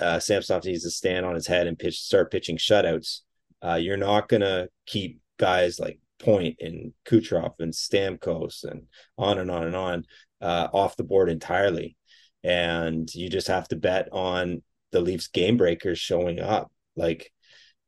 Uh, 0.00 0.18
Samsonov 0.18 0.64
needs 0.64 0.82
to 0.82 0.90
stand 0.90 1.24
on 1.24 1.34
his 1.34 1.46
head 1.46 1.66
and 1.66 1.78
pitch, 1.78 2.00
start 2.00 2.32
pitching 2.32 2.56
shutouts. 2.56 3.20
Uh, 3.62 3.74
you're 3.74 3.96
not 3.96 4.28
going 4.28 4.42
to 4.42 4.68
keep 4.86 5.20
guys 5.38 5.78
like 5.78 5.98
Point 6.18 6.56
and 6.60 6.92
Kucherov 7.06 7.54
and 7.60 7.72
Stamkos 7.72 8.64
and 8.64 8.84
on 9.16 9.38
and 9.38 9.50
on 9.50 9.64
and 9.64 9.76
on 9.76 10.04
uh, 10.40 10.68
off 10.72 10.96
the 10.96 11.04
board 11.04 11.28
entirely 11.28 11.96
and 12.44 13.12
you 13.14 13.30
just 13.30 13.48
have 13.48 13.66
to 13.68 13.76
bet 13.76 14.08
on 14.12 14.62
the 14.92 15.00
Leafs 15.00 15.28
game 15.28 15.56
breakers 15.56 15.98
showing 15.98 16.38
up. 16.38 16.70
Like 16.94 17.32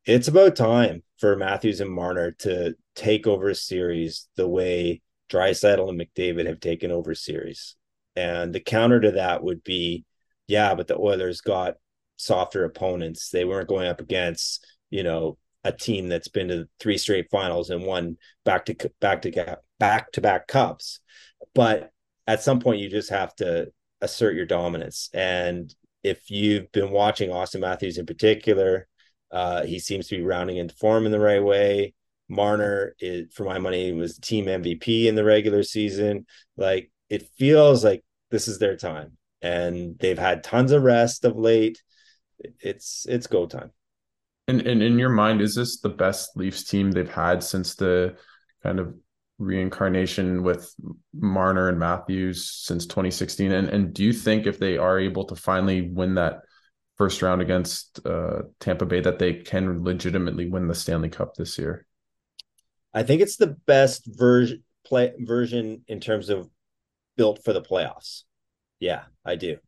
it's 0.06 0.28
about 0.28 0.56
time 0.56 1.02
for 1.18 1.36
Matthews 1.36 1.80
and 1.80 1.90
Marner 1.90 2.32
to 2.40 2.74
take 2.96 3.26
over 3.26 3.50
a 3.50 3.54
series 3.54 4.28
the 4.36 4.48
way 4.48 5.02
Draisaitl 5.30 5.88
and 5.88 6.00
McDavid 6.00 6.46
have 6.46 6.60
taken 6.60 6.90
over 6.90 7.14
series. 7.14 7.76
And 8.14 8.54
the 8.54 8.60
counter 8.60 9.00
to 9.00 9.12
that 9.12 9.42
would 9.42 9.62
be, 9.62 10.04
yeah, 10.46 10.74
but 10.74 10.86
the 10.86 10.98
Oilers 10.98 11.40
got 11.40 11.74
softer 12.16 12.64
opponents. 12.64 13.30
They 13.30 13.44
weren't 13.44 13.68
going 13.68 13.88
up 13.88 14.00
against, 14.00 14.66
you 14.90 15.02
know, 15.02 15.36
a 15.64 15.72
team 15.72 16.08
that's 16.08 16.28
been 16.28 16.48
to 16.48 16.68
three 16.80 16.96
straight 16.96 17.28
finals 17.30 17.70
and 17.70 17.84
won 17.84 18.16
back 18.44 18.64
to 18.66 18.90
back 19.00 19.22
to 19.22 19.58
back 19.78 20.12
to 20.12 20.20
back 20.20 20.46
cups. 20.46 21.00
But 21.54 21.90
at 22.26 22.42
some 22.42 22.60
point, 22.60 22.80
you 22.80 22.88
just 22.88 23.10
have 23.10 23.34
to 23.36 23.72
assert 24.00 24.36
your 24.36 24.46
dominance. 24.46 25.10
And 25.12 25.74
if 26.02 26.30
you've 26.30 26.70
been 26.72 26.90
watching 26.90 27.30
Auston 27.30 27.60
Matthews 27.60 27.98
in 27.98 28.06
particular, 28.06 28.86
uh, 29.32 29.64
he 29.64 29.80
seems 29.80 30.06
to 30.08 30.16
be 30.16 30.22
rounding 30.22 30.56
into 30.56 30.74
form 30.76 31.04
in 31.04 31.12
the 31.12 31.20
right 31.20 31.42
way. 31.42 31.94
Marner 32.28 32.94
for 33.32 33.44
my 33.44 33.58
money, 33.58 33.92
was 33.92 34.18
team 34.18 34.46
MVP 34.46 35.06
in 35.06 35.14
the 35.14 35.24
regular 35.24 35.62
season. 35.62 36.26
Like 36.56 36.90
it 37.08 37.28
feels 37.38 37.84
like 37.84 38.04
this 38.30 38.48
is 38.48 38.58
their 38.58 38.76
time, 38.76 39.16
and 39.42 39.98
they've 39.98 40.18
had 40.18 40.42
tons 40.42 40.72
of 40.72 40.82
rest 40.82 41.24
of 41.24 41.36
late. 41.36 41.82
It's 42.60 43.06
it's 43.08 43.26
go 43.26 43.46
time. 43.46 43.70
And, 44.48 44.66
and 44.66 44.82
in 44.82 44.98
your 44.98 45.08
mind, 45.08 45.40
is 45.40 45.54
this 45.54 45.80
the 45.80 45.88
best 45.88 46.36
Leafs 46.36 46.64
team 46.64 46.92
they've 46.92 47.10
had 47.10 47.42
since 47.42 47.74
the 47.74 48.16
kind 48.62 48.78
of 48.78 48.94
reincarnation 49.38 50.44
with 50.44 50.72
Marner 51.12 51.68
and 51.68 51.78
Matthews 51.78 52.50
since 52.50 52.86
2016? 52.86 53.52
And 53.52 53.68
and 53.68 53.94
do 53.94 54.04
you 54.04 54.12
think 54.12 54.46
if 54.46 54.58
they 54.58 54.78
are 54.78 54.98
able 54.98 55.24
to 55.26 55.36
finally 55.36 55.82
win 55.82 56.14
that 56.14 56.40
first 56.96 57.22
round 57.22 57.42
against 57.42 58.04
uh, 58.06 58.42
Tampa 58.58 58.86
Bay, 58.86 59.00
that 59.00 59.18
they 59.18 59.34
can 59.34 59.84
legitimately 59.84 60.48
win 60.48 60.66
the 60.66 60.74
Stanley 60.74 61.10
Cup 61.10 61.34
this 61.34 61.58
year? 61.58 61.86
I 62.96 63.02
think 63.02 63.20
it's 63.20 63.36
the 63.36 63.56
best 63.66 64.06
version 64.06 64.62
play 64.86 65.12
version 65.18 65.82
in 65.86 66.00
terms 66.00 66.30
of 66.30 66.48
built 67.16 67.44
for 67.44 67.52
the 67.52 67.60
playoffs. 67.60 68.22
Yeah, 68.80 69.02
I 69.24 69.36
do. 69.36 69.58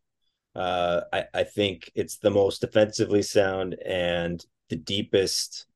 Uh, 0.54 1.02
I, 1.12 1.24
I 1.34 1.44
think 1.44 1.90
it's 1.94 2.16
the 2.16 2.30
most 2.30 2.60
defensively 2.60 3.22
sound 3.22 3.76
and 3.84 4.44
the 4.70 4.76
deepest 4.76 5.66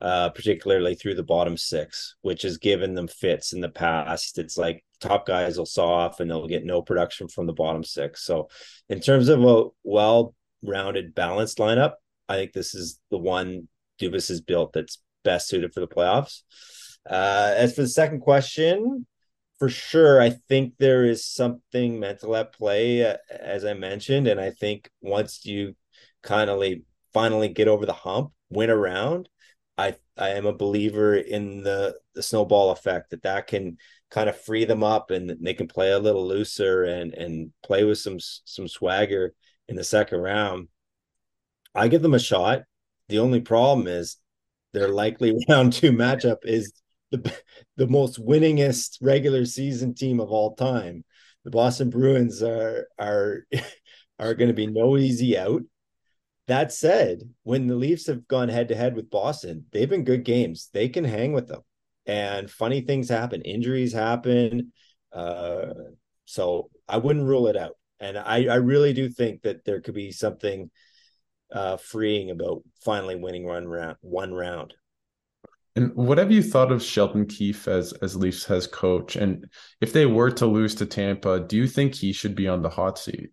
uh, 0.00 0.28
particularly 0.30 0.94
through 0.94 1.14
the 1.14 1.22
bottom 1.22 1.56
six, 1.56 2.16
which 2.22 2.42
has 2.42 2.58
given 2.58 2.94
them 2.94 3.08
fits 3.08 3.52
in 3.52 3.60
the 3.60 3.68
past. 3.68 4.38
It's 4.38 4.58
like 4.58 4.84
top 5.00 5.26
guys 5.26 5.56
will 5.56 5.66
saw 5.66 5.94
off 5.94 6.20
and 6.20 6.30
they'll 6.30 6.46
get 6.46 6.64
no 6.64 6.82
production 6.82 7.28
from 7.28 7.46
the 7.46 7.52
bottom 7.52 7.84
six. 7.84 8.24
So, 8.24 8.48
in 8.88 9.00
terms 9.00 9.28
of 9.28 9.42
a 9.42 9.64
well 9.82 10.34
rounded, 10.62 11.14
balanced 11.14 11.58
lineup, 11.58 11.94
I 12.28 12.36
think 12.36 12.52
this 12.52 12.74
is 12.74 13.00
the 13.10 13.18
one 13.18 13.68
Dubas 14.00 14.28
has 14.28 14.40
built 14.40 14.72
that's 14.72 15.02
best 15.22 15.48
suited 15.48 15.72
for 15.72 15.80
the 15.80 15.88
playoffs. 15.88 16.42
Uh, 17.08 17.52
as 17.56 17.74
for 17.74 17.82
the 17.82 17.88
second 17.88 18.20
question, 18.20 19.06
for 19.58 19.68
sure, 19.68 20.20
I 20.20 20.30
think 20.30 20.74
there 20.78 21.04
is 21.04 21.26
something 21.26 22.00
mental 22.00 22.34
at 22.36 22.52
play, 22.52 23.04
uh, 23.04 23.16
as 23.30 23.64
I 23.64 23.74
mentioned. 23.74 24.26
And 24.26 24.40
I 24.40 24.50
think 24.50 24.90
once 25.00 25.44
you 25.44 25.76
kind 26.22 26.50
of 26.50 26.62
finally 27.12 27.48
get 27.48 27.68
over 27.68 27.86
the 27.86 27.92
hump, 27.92 28.32
win 28.50 28.70
around, 28.70 29.28
I 29.76 29.96
I 30.16 30.30
am 30.30 30.46
a 30.46 30.52
believer 30.52 31.16
in 31.16 31.62
the 31.62 31.98
the 32.14 32.22
snowball 32.22 32.70
effect 32.70 33.10
that 33.10 33.22
that 33.22 33.46
can 33.46 33.78
kind 34.10 34.28
of 34.28 34.40
free 34.40 34.64
them 34.64 34.84
up 34.84 35.10
and 35.10 35.36
they 35.40 35.54
can 35.54 35.66
play 35.66 35.90
a 35.90 35.98
little 35.98 36.26
looser 36.26 36.84
and 36.84 37.12
and 37.14 37.52
play 37.62 37.84
with 37.84 37.98
some 37.98 38.18
some 38.20 38.68
swagger 38.68 39.34
in 39.68 39.76
the 39.76 39.84
second 39.84 40.20
round. 40.20 40.68
I 41.74 41.88
give 41.88 42.02
them 42.02 42.14
a 42.14 42.18
shot. 42.18 42.62
The 43.08 43.18
only 43.18 43.40
problem 43.40 43.86
is 43.88 44.16
their 44.72 44.88
likely 44.88 45.36
round 45.48 45.72
two 45.72 45.92
matchup 45.92 46.38
is 46.44 46.72
the 47.10 47.34
the 47.76 47.86
most 47.86 48.24
winningest 48.24 48.98
regular 49.00 49.44
season 49.44 49.94
team 49.94 50.20
of 50.20 50.30
all 50.30 50.54
time. 50.54 51.04
The 51.44 51.50
Boston 51.50 51.90
Bruins 51.90 52.42
are 52.42 52.88
are 52.98 53.46
are 54.18 54.34
going 54.34 54.48
to 54.48 54.54
be 54.54 54.66
no 54.66 54.96
easy 54.96 55.36
out. 55.36 55.62
That 56.46 56.72
said, 56.72 57.22
when 57.42 57.68
the 57.68 57.74
Leafs 57.74 58.06
have 58.06 58.28
gone 58.28 58.50
head 58.50 58.68
to 58.68 58.76
head 58.76 58.94
with 58.94 59.10
Boston, 59.10 59.64
they've 59.72 59.88
been 59.88 60.04
good 60.04 60.24
games. 60.24 60.68
They 60.72 60.88
can 60.90 61.04
hang 61.04 61.32
with 61.32 61.48
them. 61.48 61.62
And 62.06 62.50
funny 62.50 62.82
things 62.82 63.08
happen, 63.08 63.40
injuries 63.42 63.94
happen. 63.94 64.72
Uh, 65.10 65.72
so 66.26 66.70
I 66.86 66.98
wouldn't 66.98 67.26
rule 67.26 67.46
it 67.46 67.56
out. 67.56 67.76
And 67.98 68.18
I, 68.18 68.46
I 68.46 68.56
really 68.56 68.92
do 68.92 69.08
think 69.08 69.42
that 69.42 69.64
there 69.64 69.80
could 69.80 69.94
be 69.94 70.12
something 70.12 70.70
uh, 71.50 71.78
freeing 71.78 72.30
about 72.30 72.62
finally 72.84 73.16
winning 73.16 73.46
one 73.46 73.66
round. 73.66 73.96
One 74.02 74.34
round. 74.34 74.74
And 75.76 75.94
what 75.94 76.18
have 76.18 76.30
you 76.30 76.42
thought 76.42 76.70
of 76.70 76.82
Sheldon 76.82 77.26
Keefe 77.26 77.66
as 77.66 77.92
as 77.94 78.14
Leafs 78.16 78.44
head 78.44 78.70
coach? 78.70 79.16
And 79.16 79.46
if 79.80 79.92
they 79.92 80.06
were 80.06 80.30
to 80.32 80.46
lose 80.46 80.74
to 80.76 80.86
Tampa, 80.86 81.40
do 81.40 81.56
you 81.56 81.66
think 81.66 81.94
he 81.94 82.12
should 82.12 82.34
be 82.34 82.46
on 82.46 82.62
the 82.62 82.70
hot 82.70 82.98
seat? 82.98 83.30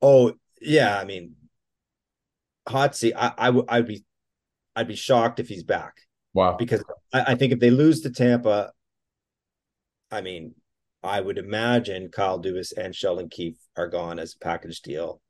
Oh, 0.00 0.34
yeah, 0.60 0.98
I 0.98 1.04
mean, 1.04 1.34
hot 2.68 2.94
seat. 2.94 3.14
I, 3.16 3.32
I 3.36 3.50
would 3.50 3.64
I'd 3.68 3.86
be 3.86 4.04
I'd 4.76 4.88
be 4.88 4.96
shocked 4.96 5.40
if 5.40 5.48
he's 5.48 5.64
back. 5.64 6.02
Wow. 6.32 6.56
Because 6.56 6.84
I, 7.12 7.32
I 7.32 7.34
think 7.34 7.52
if 7.52 7.60
they 7.60 7.70
lose 7.70 8.02
to 8.02 8.10
Tampa, 8.10 8.72
I 10.10 10.20
mean, 10.20 10.54
I 11.02 11.20
would 11.20 11.38
imagine 11.38 12.10
Kyle 12.10 12.40
Dubas 12.40 12.72
and 12.76 12.94
Sheldon 12.94 13.28
Keefe 13.28 13.58
are 13.76 13.88
gone 13.88 14.18
as 14.18 14.34
a 14.34 14.44
package 14.44 14.80
deal. 14.82 15.20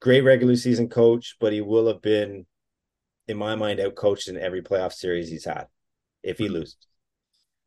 Great 0.00 0.22
regular 0.22 0.56
season 0.56 0.88
coach, 0.88 1.36
but 1.40 1.52
he 1.52 1.60
will 1.60 1.86
have 1.88 2.02
been, 2.02 2.46
in 3.28 3.36
my 3.36 3.54
mind, 3.54 3.80
out 3.80 3.94
coached 3.94 4.28
in 4.28 4.36
every 4.36 4.62
playoff 4.62 4.92
series 4.92 5.28
he's 5.28 5.44
had 5.44 5.66
if 6.22 6.38
he 6.38 6.48
loses. 6.48 6.76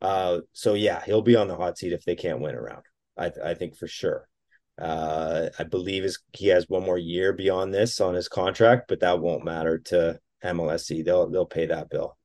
Uh, 0.01 0.39
so 0.53 0.73
yeah, 0.73 1.01
he'll 1.05 1.21
be 1.21 1.35
on 1.35 1.47
the 1.47 1.55
hot 1.55 1.77
seat 1.77 1.93
if 1.93 2.03
they 2.05 2.15
can't 2.15 2.41
win 2.41 2.55
around. 2.55 2.83
I, 3.17 3.31
I 3.43 3.53
think 3.53 3.75
for 3.75 3.87
sure. 3.87 4.27
Uh, 4.79 5.49
I 5.57 5.63
believe 5.63 6.03
his, 6.03 6.19
he 6.33 6.47
has 6.47 6.69
one 6.69 6.83
more 6.83 6.99
year 6.99 7.33
beyond 7.33 7.73
this 7.73 7.99
on 7.99 8.13
his 8.13 8.27
contract, 8.27 8.85
but 8.87 8.99
that 8.99 9.19
won't 9.19 9.43
matter 9.43 9.79
to 9.85 10.19
MLSE. 10.43 11.03
They'll 11.03 11.29
they'll 11.29 11.47
pay 11.47 11.65
that 11.65 11.89
bill. 11.89 12.15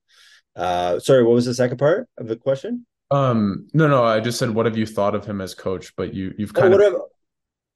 Uh, 0.55 0.99
sorry, 0.99 1.25
what 1.25 1.33
was 1.33 1.47
the 1.47 1.55
second 1.55 1.79
part 1.79 2.09
of 2.19 2.29
the 2.29 2.37
question? 2.37 2.87
Um, 3.11 3.69
no, 3.73 3.89
no, 3.89 4.05
I 4.05 4.21
just 4.21 4.39
said, 4.39 4.51
what 4.51 4.67
have 4.67 4.77
you 4.77 4.87
thought 4.87 5.15
of 5.15 5.25
him 5.25 5.41
as 5.41 5.55
coach? 5.55 5.95
But 5.97 6.15
you 6.15 6.35
you've 6.37 6.53
oh, 6.57 6.61
kind 6.61 6.75
oh, 6.75 6.87
of 6.87 6.93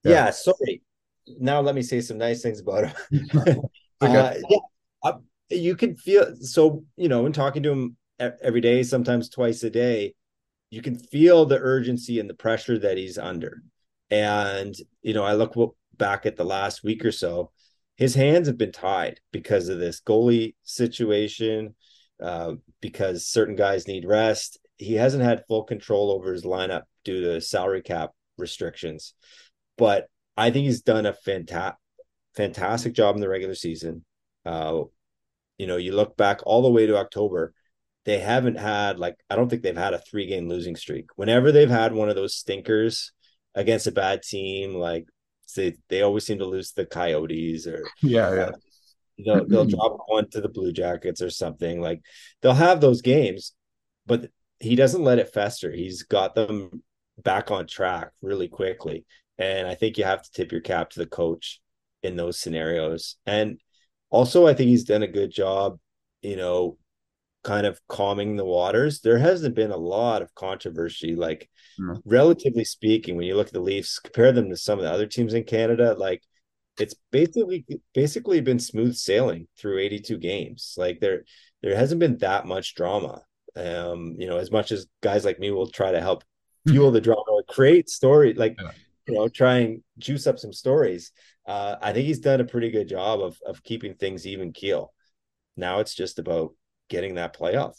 yeah. 0.05 0.11
yeah. 0.11 0.31
Sorry. 0.31 0.83
Now 1.39 1.61
let 1.61 1.75
me 1.75 1.83
say 1.83 2.01
some 2.03 2.19
nice 2.19 2.43
things 2.43 2.61
about 2.61 2.89
him. 2.89 3.29
okay. 3.37 3.61
uh, 4.01 4.35
yeah, 4.51 4.59
uh, 5.03 5.13
you 5.51 5.77
can 5.77 5.97
feel 5.97 6.35
so 6.41 6.85
you 6.97 7.09
know 7.09 7.27
in 7.27 7.33
talking 7.33 7.63
to 7.63 7.73
him 7.73 7.97
every 8.19 8.61
day, 8.61 8.83
sometimes 8.83 9.29
twice 9.29 9.63
a 9.63 9.71
day, 9.71 10.15
you 10.71 10.83
can 10.83 10.99
feel 10.99 11.45
the 11.45 11.59
urgency 11.59 12.19
and 12.19 12.29
the 12.29 12.35
pressure 12.35 12.79
that 12.79 12.97
he's 12.97 13.19
under. 13.19 13.63
And, 14.11 14.75
you 15.03 15.15
know, 15.15 15.25
I 15.25 15.35
look 15.35 15.55
back 15.97 16.27
at 16.27 16.37
the 16.37 16.45
last 16.45 16.85
week 16.85 17.05
or 17.05 17.13
so, 17.13 17.51
his 17.97 18.15
hands 18.15 18.47
have 18.47 18.59
been 18.59 18.73
tied 18.73 19.21
because 19.33 19.69
of 19.69 19.79
this 19.79 20.01
goalie 20.01 20.55
situation, 20.65 21.75
uh, 22.23 22.55
because 22.81 23.27
certain 23.27 23.57
guys 23.57 23.89
need 23.89 24.05
rest. 24.05 24.59
He 24.77 24.95
hasn't 24.95 25.23
had 25.23 25.45
full 25.49 25.65
control 25.65 26.11
over 26.11 26.33
his 26.33 26.45
lineup 26.45 26.83
due 27.05 27.23
to 27.23 27.41
salary 27.41 27.83
cap 27.83 28.11
restrictions. 28.37 29.15
But 29.79 30.09
I 30.37 30.51
think 30.51 30.67
he's 30.67 30.83
done 30.83 31.07
a 31.07 31.15
fantastic, 31.15 31.79
fantastic 32.35 32.93
job 32.93 33.15
in 33.15 33.23
the 33.23 33.29
regular 33.29 33.55
season. 33.55 34.05
Uh, 34.45 34.83
you 35.59 35.67
know, 35.67 35.77
you 35.77 35.93
look 35.93 36.17
back 36.17 36.41
all 36.45 36.63
the 36.63 36.71
way 36.71 36.87
to 36.87 36.97
October, 36.97 37.53
they 38.05 38.19
haven't 38.19 38.57
had 38.57 38.99
like 38.99 39.17
I 39.29 39.37
don't 39.37 39.49
think 39.49 39.63
they've 39.63 39.77
had 39.77 39.95
a 39.95 39.99
three 39.99 40.27
game 40.27 40.49
losing 40.49 40.77
streak. 40.77 41.07
Whenever 41.17 41.53
they've 41.53 41.69
had 41.71 41.93
one 41.93 42.09
of 42.09 42.15
those 42.15 42.35
stinkers 42.35 43.13
against 43.55 43.87
a 43.87 43.93
bad 43.93 44.23
team, 44.23 44.75
like 44.75 45.07
they 45.57 45.77
they 45.89 46.03
always 46.03 46.25
seem 46.25 46.39
to 46.39 46.47
lose 46.47 46.73
the 46.73 46.87
Coyotes 46.87 47.67
or 47.67 47.85
yeah, 48.03 48.35
yeah. 48.35 48.43
Uh, 48.43 48.53
they'll 49.25 49.47
they'll 49.47 49.65
drop 49.77 49.99
one 50.07 50.29
to 50.31 50.41
the 50.41 50.49
Blue 50.49 50.73
Jackets 50.73 51.21
or 51.21 51.31
something. 51.31 51.81
Like 51.81 52.03
they'll 52.41 52.55
have 52.55 52.81
those 52.81 53.03
games, 53.03 53.53
but 54.07 54.31
he 54.61 54.77
doesn't 54.77 55.05
let 55.05 55.19
it 55.19 55.33
fester. 55.33 55.71
He's 55.71 56.05
got 56.05 56.35
them 56.35 56.83
back 57.23 57.51
on 57.51 57.67
track 57.67 58.11
really 58.23 58.49
quickly. 58.49 59.05
And 59.39 59.67
I 59.67 59.75
think 59.75 59.99
you 59.99 60.05
have 60.05 60.23
to 60.23 60.31
tip 60.33 60.53
your 60.53 60.61
cap 60.61 60.91
to 60.91 60.99
the 60.99 61.07
coach 61.07 61.61
in 62.03 62.17
those 62.17 62.39
scenarios. 62.39 63.17
And 63.27 63.59
also 64.11 64.47
I 64.47 64.55
think 64.55 64.69
he's 64.69 64.85
done 64.85 65.03
a 65.03 65.09
good 65.09 65.31
job, 65.31 65.79
you 66.23 66.37
know, 66.37 66.79
kind 67.45 67.67
of 67.67 67.81
calming 67.89 68.37
the 68.37 68.45
waters. 68.45 69.01
There 69.01 69.19
hasn't 69.19 69.55
been 69.55 69.71
a 69.71 69.77
lot 69.77 70.23
of 70.23 70.35
controversy, 70.35 71.15
like 71.15 71.49
mm. 71.81 72.01
relatively 72.05 72.65
speaking, 72.65 73.17
when 73.17 73.27
you 73.27 73.37
look 73.37 73.49
at 73.49 73.53
the 73.53 73.61
Leafs, 73.61 73.99
compare 73.99 74.33
them 74.33 74.51
to 74.51 74.57
some 74.57 74.79
of 74.79 74.85
the 74.85 74.91
other 74.91 75.07
teams 75.07 75.35
in 75.35 75.45
Canada, 75.45 75.95
like 75.99 76.23
it's 76.79 76.95
basically 77.11 77.65
basically 77.95 78.41
been 78.41 78.59
smooth 78.59 78.95
sailing 78.95 79.49
through 79.59 79.79
82 79.79 80.19
games. 80.19 80.75
Like 80.77 81.01
there 81.01 81.25
there 81.63 81.77
hasn't 81.77 82.01
been 82.01 82.19
that 82.19 82.47
much 82.47 82.75
drama. 82.75 83.23
Um, 83.57 84.17
you 84.19 84.27
know, 84.27 84.37
as 84.37 84.51
much 84.51 84.73
as 84.73 84.87
guys 85.03 85.25
like 85.25 85.39
me 85.39 85.51
will 85.51 85.71
try 85.71 85.93
to 85.93 86.01
help 86.01 86.25
fuel 86.69 86.91
the 86.91 87.01
drama 87.01 87.23
or 87.29 87.43
create 87.45 87.89
story, 87.89 88.35
like 88.35 88.57
yeah. 88.61 88.71
You 89.07 89.15
know, 89.15 89.29
try 89.29 89.59
and 89.59 89.83
juice 89.99 90.27
up 90.27 90.39
some 90.39 90.53
stories. 90.53 91.13
Uh, 91.47 91.77
I 91.81 91.93
think 91.93 92.07
he's 92.07 92.19
done 92.19 92.41
a 92.41 92.45
pretty 92.45 92.71
good 92.71 92.89
job 92.89 93.21
of 93.21 93.39
of 93.47 93.63
keeping 93.63 93.95
things 93.95 94.27
even 94.27 94.53
keel. 94.53 94.93
Now 95.57 95.81
it's 95.81 95.95
just 95.95 96.19
about 96.19 96.55
getting 96.89 97.15
that 97.15 97.37
playoff. 97.37 97.75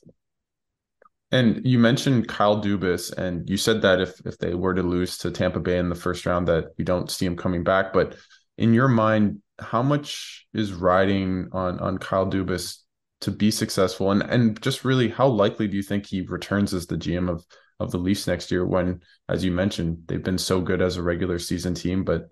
And 1.31 1.65
you 1.65 1.77
mentioned 1.77 2.29
Kyle 2.29 2.61
Dubas, 2.61 3.11
and 3.11 3.49
you 3.49 3.57
said 3.57 3.81
that 3.81 3.99
if 3.99 4.19
if 4.25 4.37
they 4.37 4.53
were 4.53 4.73
to 4.73 4.83
lose 4.83 5.17
to 5.19 5.31
Tampa 5.31 5.59
Bay 5.59 5.77
in 5.77 5.89
the 5.89 5.95
first 5.95 6.25
round, 6.25 6.47
that 6.47 6.71
you 6.77 6.85
don't 6.85 7.11
see 7.11 7.25
him 7.25 7.35
coming 7.35 7.63
back. 7.63 7.91
But 7.91 8.15
in 8.57 8.73
your 8.73 8.87
mind, 8.87 9.41
how 9.59 9.83
much 9.83 10.47
is 10.53 10.71
riding 10.71 11.49
on 11.51 11.79
on 11.79 11.97
Kyle 11.97 12.29
Dubas 12.29 12.77
to 13.21 13.31
be 13.31 13.51
successful, 13.51 14.11
and 14.11 14.21
and 14.23 14.61
just 14.61 14.85
really 14.85 15.09
how 15.09 15.27
likely 15.27 15.67
do 15.67 15.75
you 15.75 15.83
think 15.83 16.05
he 16.05 16.21
returns 16.21 16.73
as 16.73 16.87
the 16.87 16.95
GM 16.95 17.29
of 17.29 17.45
of 17.79 17.91
the 17.91 17.97
Leafs 17.97 18.27
next 18.27 18.51
year? 18.51 18.65
When, 18.65 19.01
as 19.29 19.43
you 19.43 19.51
mentioned, 19.51 20.03
they've 20.07 20.23
been 20.23 20.37
so 20.37 20.61
good 20.61 20.81
as 20.81 20.97
a 20.97 21.03
regular 21.03 21.39
season 21.39 21.73
team, 21.73 22.03
but 22.03 22.29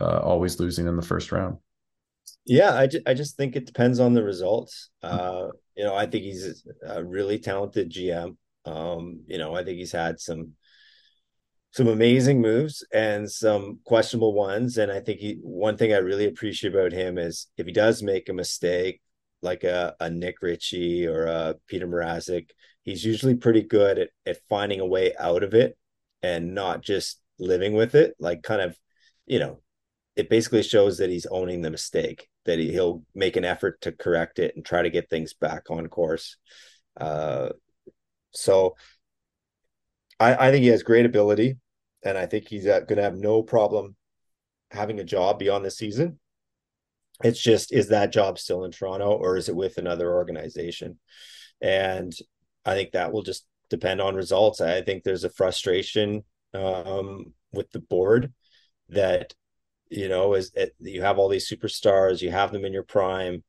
uh, 0.00 0.20
always 0.20 0.60
losing 0.60 0.86
in 0.86 0.96
the 0.96 1.02
first 1.02 1.32
round. 1.32 1.58
Yeah, 2.44 2.74
I, 2.74 2.86
ju- 2.86 3.02
I 3.06 3.14
just 3.14 3.36
think 3.36 3.54
it 3.54 3.66
depends 3.66 4.00
on 4.00 4.14
the 4.14 4.22
results. 4.22 4.90
Uh, 5.02 5.48
you 5.76 5.84
know, 5.84 5.94
I 5.94 6.06
think 6.06 6.24
he's 6.24 6.64
a 6.84 7.02
really 7.02 7.38
talented 7.38 7.90
GM. 7.90 8.36
Um, 8.64 9.22
you 9.26 9.38
know, 9.38 9.54
I 9.54 9.64
think 9.64 9.78
he's 9.78 9.92
had 9.92 10.20
some 10.20 10.54
some 11.72 11.88
amazing 11.88 12.40
moves 12.40 12.86
and 12.92 13.30
some 13.30 13.80
questionable 13.84 14.34
ones. 14.34 14.76
And 14.76 14.92
I 14.92 15.00
think 15.00 15.20
he 15.20 15.38
one 15.42 15.76
thing 15.76 15.92
I 15.92 15.98
really 15.98 16.26
appreciate 16.26 16.74
about 16.74 16.92
him 16.92 17.16
is 17.16 17.46
if 17.56 17.66
he 17.66 17.72
does 17.72 18.02
make 18.02 18.28
a 18.28 18.34
mistake, 18.34 19.00
like 19.40 19.64
a, 19.64 19.94
a 19.98 20.10
Nick 20.10 20.42
Ritchie 20.42 21.06
or 21.06 21.24
a 21.24 21.54
Petr 21.70 21.84
Mrazek, 21.84 22.50
he's 22.84 23.04
usually 23.04 23.34
pretty 23.34 23.62
good 23.62 23.98
at, 23.98 24.08
at 24.26 24.38
finding 24.48 24.80
a 24.80 24.86
way 24.86 25.14
out 25.18 25.42
of 25.42 25.54
it 25.54 25.76
and 26.22 26.54
not 26.54 26.82
just 26.82 27.20
living 27.38 27.74
with 27.74 27.94
it. 27.94 28.14
Like 28.18 28.42
kind 28.42 28.60
of, 28.60 28.76
you 29.26 29.38
know, 29.38 29.60
it 30.16 30.28
basically 30.28 30.62
shows 30.62 30.98
that 30.98 31.10
he's 31.10 31.26
owning 31.26 31.62
the 31.62 31.70
mistake, 31.70 32.28
that 32.44 32.58
he, 32.58 32.72
he'll 32.72 33.02
make 33.14 33.36
an 33.36 33.44
effort 33.44 33.80
to 33.82 33.92
correct 33.92 34.38
it 34.38 34.54
and 34.56 34.64
try 34.64 34.82
to 34.82 34.90
get 34.90 35.08
things 35.08 35.34
back 35.34 35.70
on 35.70 35.86
course. 35.88 36.36
Uh, 36.96 37.50
so 38.32 38.76
I, 40.20 40.48
I 40.48 40.50
think 40.50 40.62
he 40.62 40.68
has 40.68 40.82
great 40.82 41.06
ability, 41.06 41.56
and 42.04 42.18
I 42.18 42.26
think 42.26 42.48
he's 42.48 42.64
going 42.64 42.86
to 42.86 43.02
have 43.02 43.16
no 43.16 43.42
problem 43.42 43.96
having 44.70 45.00
a 45.00 45.04
job 45.04 45.38
beyond 45.38 45.64
the 45.64 45.70
season. 45.70 46.18
It's 47.22 47.40
just, 47.40 47.72
is 47.72 47.88
that 47.88 48.12
job 48.12 48.38
still 48.38 48.64
in 48.64 48.72
Toronto 48.72 49.12
or 49.12 49.36
is 49.36 49.48
it 49.48 49.56
with 49.56 49.78
another 49.78 50.12
organization? 50.12 50.98
And 51.60 52.12
I 52.64 52.74
think 52.74 52.92
that 52.92 53.12
will 53.12 53.22
just 53.22 53.46
depend 53.70 54.00
on 54.00 54.14
results. 54.14 54.60
I 54.60 54.82
think 54.82 55.02
there's 55.02 55.24
a 55.24 55.30
frustration 55.30 56.24
um, 56.54 57.32
with 57.52 57.70
the 57.70 57.80
board 57.80 58.32
that 58.90 59.34
you 59.88 60.08
know 60.08 60.34
is 60.34 60.52
it, 60.54 60.74
you 60.78 61.02
have 61.02 61.18
all 61.18 61.28
these 61.28 61.50
superstars 61.50 62.20
you 62.20 62.30
have 62.30 62.52
them 62.52 62.64
in 62.64 62.72
your 62.72 62.82
prime 62.82 63.42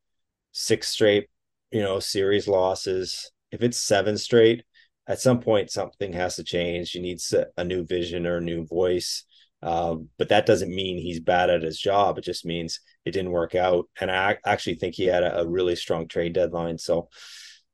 six 0.52 0.88
straight 0.90 1.28
you 1.72 1.82
know 1.82 2.00
series 2.00 2.48
losses. 2.48 3.32
If 3.52 3.62
it's 3.62 3.78
seven 3.78 4.18
straight 4.18 4.64
at 5.08 5.20
some 5.20 5.40
point 5.40 5.70
something 5.70 6.14
has 6.14 6.38
to 6.38 6.44
change. 6.44 6.96
You 6.96 7.02
need 7.02 7.20
a 7.58 7.64
new 7.64 7.86
vision 7.86 8.26
or 8.26 8.38
a 8.38 8.42
new 8.42 8.66
voice. 8.66 9.26
Um, 9.62 10.10
but 10.18 10.30
that 10.30 10.46
doesn't 10.46 10.74
mean 10.74 10.98
he's 10.98 11.22
bad 11.22 11.50
at 11.50 11.64
his 11.64 11.80
job. 11.80 12.18
It 12.18 12.26
just 12.26 12.46
means 12.46 12.82
it 13.06 13.12
didn't 13.12 13.32
work 13.32 13.56
out. 13.56 13.90
And 14.00 14.12
i 14.12 14.38
actually 14.46 14.76
think 14.76 14.96
he 14.96 15.06
had 15.06 15.24
a, 15.24 15.42
a 15.42 15.48
really 15.48 15.76
strong 15.76 16.08
trade 16.08 16.34
deadline. 16.34 16.78
So 16.78 17.10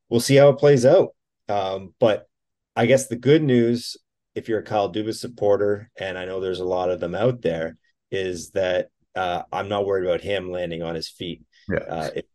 we'll 0.09 0.19
see 0.19 0.35
how 0.35 0.49
it 0.49 0.59
plays 0.59 0.85
out 0.85 1.09
um, 1.49 1.93
but 1.99 2.27
i 2.75 2.85
guess 2.85 3.07
the 3.07 3.15
good 3.15 3.43
news 3.43 3.97
if 4.35 4.47
you're 4.47 4.59
a 4.59 4.63
kyle 4.63 4.91
dubas 4.91 5.15
supporter 5.15 5.89
and 5.99 6.17
i 6.17 6.25
know 6.25 6.39
there's 6.39 6.59
a 6.59 6.65
lot 6.65 6.89
of 6.89 6.99
them 6.99 7.15
out 7.15 7.41
there 7.41 7.77
is 8.11 8.51
that 8.51 8.89
uh, 9.15 9.43
I'm 9.51 9.67
not 9.67 9.85
worried 9.85 10.07
about 10.07 10.21
him 10.21 10.51
landing 10.51 10.81
on 10.81 10.95
his 10.95 11.09
feet. 11.09 11.43
Yeah. 11.69 11.79
Uh, 11.79 12.09
it, 12.15 12.29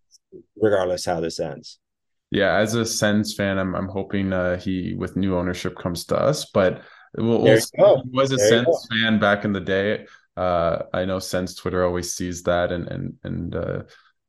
regardless 0.60 1.04
how 1.04 1.20
this 1.20 1.40
ends. 1.40 1.78
Yeah, 2.30 2.56
as 2.56 2.74
a 2.74 2.84
Sens 2.84 3.34
fan, 3.34 3.58
I'm 3.58 3.74
I'm 3.74 3.88
hoping 3.88 4.32
uh, 4.32 4.58
he 4.58 4.94
with 4.94 5.16
new 5.16 5.36
ownership 5.36 5.76
comes 5.76 6.04
to 6.06 6.16
us. 6.16 6.46
But 6.52 6.82
we'll, 7.16 7.42
we'll 7.42 7.56
he 7.56 8.10
was 8.12 8.32
a 8.32 8.36
there 8.36 8.48
Sens 8.48 8.88
fan 8.90 9.20
back 9.20 9.44
in 9.44 9.52
the 9.52 9.60
day. 9.60 10.06
Uh, 10.36 10.82
I 10.92 11.04
know 11.04 11.20
Sens 11.20 11.54
Twitter 11.54 11.84
always 11.84 12.14
sees 12.14 12.42
that 12.42 12.72
and 12.72 12.88
and 12.88 13.14
and 13.22 13.54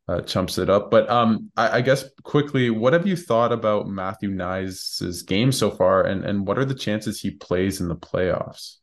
uh, 0.07 0.21
chumps 0.21 0.57
it 0.57 0.69
up. 0.69 0.91
But 0.91 1.09
um, 1.09 1.51
I, 1.57 1.77
I, 1.77 1.81
guess 1.81 2.05
quickly, 2.23 2.69
what 2.69 2.93
have 2.93 3.07
you 3.07 3.15
thought 3.15 3.51
about 3.51 3.87
Matthew 3.87 4.29
Knies' 4.29 5.25
game 5.25 5.51
so 5.51 5.71
far, 5.71 6.03
and 6.03 6.23
and 6.23 6.45
what 6.45 6.57
are 6.57 6.65
the 6.65 6.75
chances 6.75 7.19
he 7.19 7.31
plays 7.31 7.81
in 7.81 7.87
the 7.87 7.95
playoffs? 7.95 8.77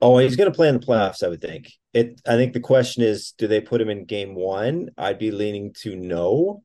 Oh, 0.00 0.18
he's 0.18 0.36
going 0.36 0.50
to 0.50 0.54
play 0.54 0.68
in 0.68 0.78
the 0.78 0.86
playoffs, 0.86 1.22
I 1.22 1.28
would 1.28 1.40
think. 1.40 1.72
It. 1.92 2.20
I 2.26 2.36
think 2.36 2.52
the 2.52 2.60
question 2.60 3.02
is, 3.02 3.32
do 3.38 3.46
they 3.46 3.60
put 3.60 3.80
him 3.80 3.88
in 3.88 4.04
game 4.04 4.34
one? 4.34 4.90
I'd 4.98 5.18
be 5.18 5.30
leaning 5.30 5.72
to 5.78 5.96
no, 5.96 6.62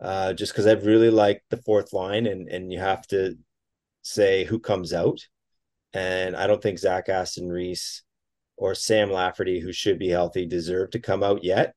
uh, 0.00 0.32
just 0.32 0.52
because 0.52 0.66
I 0.66 0.72
really 0.72 1.10
like 1.10 1.42
the 1.50 1.62
fourth 1.62 1.92
line, 1.92 2.26
and 2.26 2.48
and 2.48 2.72
you 2.72 2.80
have 2.80 3.06
to 3.08 3.38
say 4.02 4.44
who 4.44 4.58
comes 4.58 4.92
out, 4.92 5.20
and 5.92 6.36
I 6.36 6.46
don't 6.46 6.62
think 6.62 6.78
Zach 6.78 7.08
Aston 7.08 7.48
Reese 7.48 8.02
or 8.56 8.74
Sam 8.74 9.10
Lafferty, 9.10 9.60
who 9.60 9.72
should 9.72 9.98
be 9.98 10.08
healthy, 10.08 10.46
deserve 10.46 10.90
to 10.90 11.00
come 11.00 11.22
out 11.22 11.42
yet. 11.42 11.74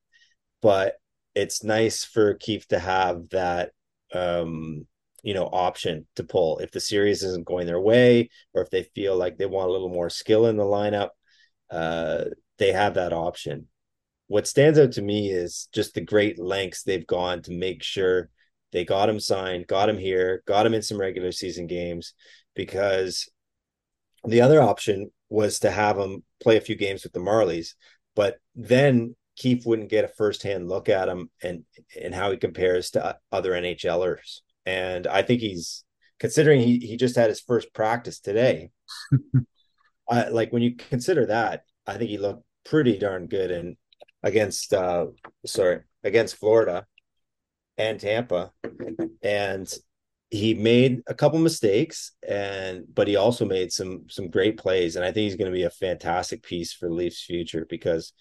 But 0.62 0.96
it's 1.36 1.64
nice 1.64 2.04
for 2.04 2.34
Keefe 2.34 2.68
to 2.70 2.80
have 2.80 3.30
that 3.30 3.72
um, 4.14 4.88
you 5.24 5.34
know 5.34 5.46
option 5.46 6.08
to 6.16 6.24
pull. 6.24 6.60
If 6.60 6.72
the 6.72 6.80
series 6.80 7.24
isn't 7.24 7.46
going 7.46 7.66
their 7.66 7.82
way 7.82 8.30
or 8.54 8.62
if 8.62 8.70
they 8.70 8.84
feel 8.84 9.18
like 9.18 9.38
they 9.38 9.46
want 9.46 9.70
a 9.70 9.72
little 9.72 9.90
more 9.90 10.10
skill 10.10 10.48
in 10.48 10.58
the 10.58 10.64
lineup 10.64 11.10
uh 11.70 12.26
they 12.58 12.72
have 12.72 12.94
that 12.94 13.14
option. 13.14 13.68
What 14.28 14.48
stands 14.48 14.80
out 14.80 14.94
to 14.94 15.02
me 15.02 15.30
is 15.30 15.68
just 15.74 15.94
the 15.94 16.02
great 16.02 16.40
lengths 16.40 16.84
they've 16.84 17.06
gone 17.06 17.42
to 17.44 17.52
make 17.52 17.84
sure 17.84 18.30
they 18.72 18.86
got 18.86 19.10
him 19.10 19.20
signed 19.20 19.68
got 19.68 19.90
him 19.90 19.98
here 19.98 20.44
got 20.48 20.66
him 20.66 20.74
in 20.74 20.82
some 20.82 20.98
regular 20.98 21.32
season 21.32 21.68
games 21.68 22.14
because 22.56 23.30
the 24.26 24.42
other 24.42 24.62
option 24.62 25.12
was 25.30 25.60
to 25.60 25.72
have 25.72 25.98
him 25.98 26.24
play 26.42 26.58
a 26.58 26.62
few 26.62 26.76
games 26.76 27.04
with 27.04 27.14
the 27.14 27.20
marlies. 27.20 27.74
But 28.16 28.38
then 28.56 29.16
Keefe 29.38 29.66
wouldn't 29.66 29.90
get 29.90 30.06
a 30.06 30.10
firsthand 30.10 30.68
look 30.68 30.90
at 30.90 31.08
him 31.08 31.30
and 31.42 31.64
and 32.00 32.14
how 32.14 32.32
he 32.32 32.38
compares 32.38 32.92
to 32.92 33.18
other 33.32 33.52
NHLers 33.52 34.42
and 34.68 35.08
I 35.08 35.22
think 35.22 35.40
he's 35.40 35.86
considering 36.20 36.60
he 36.60 36.80
he 36.80 36.98
just 36.98 37.16
had 37.16 37.30
his 37.30 37.40
first 37.40 37.74
practice 37.74 38.20
today. 38.20 38.70
I, 40.10 40.28
like 40.28 40.52
when 40.52 40.62
you 40.62 40.76
consider 40.76 41.26
that, 41.28 41.64
I 41.86 41.98
think 41.98 42.10
he 42.10 42.18
looked 42.18 42.44
pretty 42.66 42.98
darn 42.98 43.28
good 43.28 43.50
and 43.50 43.78
against 44.24 44.74
uh 44.74 45.08
sorry 45.46 45.82
against 46.04 46.36
Florida 46.36 46.86
and 47.78 48.00
Tampa, 48.00 48.52
and 49.22 49.72
he 50.30 50.54
made 50.54 51.02
a 51.08 51.14
couple 51.14 51.40
mistakes 51.40 52.12
and 52.28 52.84
but 52.94 53.08
he 53.08 53.16
also 53.16 53.46
made 53.46 53.72
some 53.72 54.04
some 54.10 54.30
great 54.30 54.58
plays 54.58 54.98
and 54.98 55.06
I 55.06 55.12
think 55.14 55.24
he's 55.24 55.38
going 55.38 55.50
to 55.50 55.56
be 55.56 55.64
a 55.64 55.70
fantastic 55.70 56.44
piece 56.44 56.74
for 56.74 56.92
Leafs 56.92 57.24
future 57.24 57.66
because 57.70 58.12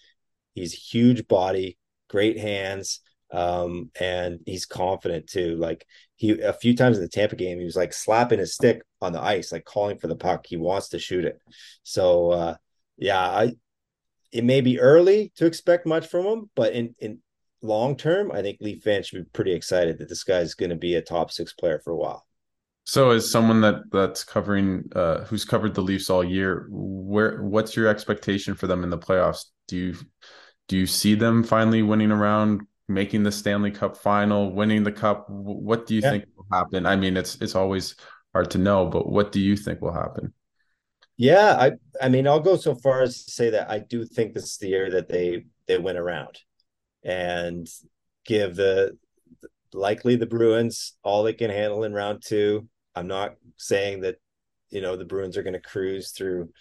he's 0.59 0.73
huge 0.73 1.27
body, 1.27 1.77
great 2.09 2.37
hands, 2.37 3.01
um, 3.31 3.91
and 3.99 4.39
he's 4.45 4.65
confident 4.65 5.27
too. 5.27 5.55
Like 5.55 5.85
he 6.15 6.39
a 6.41 6.53
few 6.53 6.75
times 6.75 6.97
in 6.97 7.03
the 7.03 7.09
Tampa 7.09 7.35
game, 7.35 7.59
he 7.59 7.65
was 7.65 7.75
like 7.75 7.93
slapping 7.93 8.39
his 8.39 8.55
stick 8.55 8.81
on 9.01 9.13
the 9.13 9.21
ice, 9.21 9.51
like 9.51 9.65
calling 9.65 9.97
for 9.97 10.07
the 10.07 10.15
puck. 10.15 10.45
He 10.47 10.57
wants 10.57 10.89
to 10.89 10.99
shoot 10.99 11.25
it. 11.25 11.39
So 11.83 12.31
uh, 12.31 12.55
yeah, 12.97 13.19
I 13.19 13.53
it 14.31 14.43
may 14.43 14.61
be 14.61 14.79
early 14.79 15.31
to 15.37 15.45
expect 15.45 15.85
much 15.85 16.07
from 16.07 16.25
him, 16.25 16.49
but 16.55 16.73
in 16.73 16.95
in 16.99 17.19
long 17.61 17.95
term, 17.95 18.31
I 18.31 18.41
think 18.41 18.59
Leaf 18.61 18.83
fans 18.83 19.07
should 19.07 19.23
be 19.23 19.29
pretty 19.31 19.53
excited 19.53 19.97
that 19.97 20.09
this 20.09 20.23
guy's 20.23 20.53
going 20.53 20.69
to 20.69 20.75
be 20.75 20.95
a 20.95 21.01
top 21.01 21.31
six 21.31 21.53
player 21.53 21.79
for 21.83 21.91
a 21.91 21.97
while. 21.97 22.25
So, 22.85 23.11
as 23.11 23.29
someone 23.29 23.59
that 23.61 23.91
that's 23.91 24.23
covering, 24.23 24.89
uh, 24.95 25.25
who's 25.25 25.43
covered 25.43 25.75
the 25.75 25.81
Leafs 25.81 26.09
all 26.09 26.23
year, 26.23 26.67
where 26.69 27.43
what's 27.43 27.75
your 27.75 27.87
expectation 27.87 28.55
for 28.55 28.67
them 28.67 28.83
in 28.83 28.89
the 28.89 28.97
playoffs? 28.97 29.45
Do 29.67 29.75
you 29.75 29.95
do 30.67 30.77
you 30.77 30.85
see 30.85 31.15
them 31.15 31.43
finally 31.43 31.81
winning 31.81 32.11
around 32.11 32.67
making 32.87 33.23
the 33.23 33.31
Stanley 33.31 33.71
Cup 33.71 33.97
final, 33.97 34.51
winning 34.51 34.83
the 34.83 34.91
cup. 34.91 35.29
What 35.29 35.85
do 35.85 35.95
you 35.95 36.01
yeah. 36.01 36.11
think 36.11 36.25
will 36.35 36.47
happen? 36.51 36.85
I 36.85 36.95
mean, 36.95 37.17
it's 37.17 37.35
it's 37.41 37.55
always 37.55 37.95
hard 38.33 38.51
to 38.51 38.57
know, 38.57 38.85
but 38.85 39.09
what 39.09 39.31
do 39.31 39.39
you 39.39 39.55
think 39.55 39.81
will 39.81 39.93
happen? 39.93 40.33
Yeah, 41.17 41.55
I 41.59 41.71
I 42.01 42.09
mean, 42.09 42.27
I'll 42.27 42.39
go 42.39 42.55
so 42.55 42.75
far 42.75 43.01
as 43.01 43.25
to 43.25 43.31
say 43.31 43.49
that 43.51 43.69
I 43.69 43.79
do 43.79 44.05
think 44.05 44.33
this 44.33 44.45
is 44.45 44.57
the 44.57 44.69
year 44.69 44.91
that 44.91 45.09
they 45.09 45.45
they 45.67 45.77
went 45.77 45.97
around 45.97 46.39
and 47.03 47.67
give 48.25 48.55
the 48.55 48.97
likely 49.73 50.15
the 50.15 50.25
Bruins 50.25 50.93
all 51.03 51.23
they 51.23 51.33
can 51.33 51.49
handle 51.49 51.83
in 51.83 51.93
round 51.93 52.23
2. 52.25 52.67
I'm 52.95 53.07
not 53.07 53.35
saying 53.57 54.01
that 54.01 54.17
you 54.69 54.81
know 54.81 54.95
the 54.95 55.05
Bruins 55.05 55.37
are 55.37 55.43
going 55.43 55.53
to 55.53 55.59
cruise 55.59 56.11
through 56.11 56.51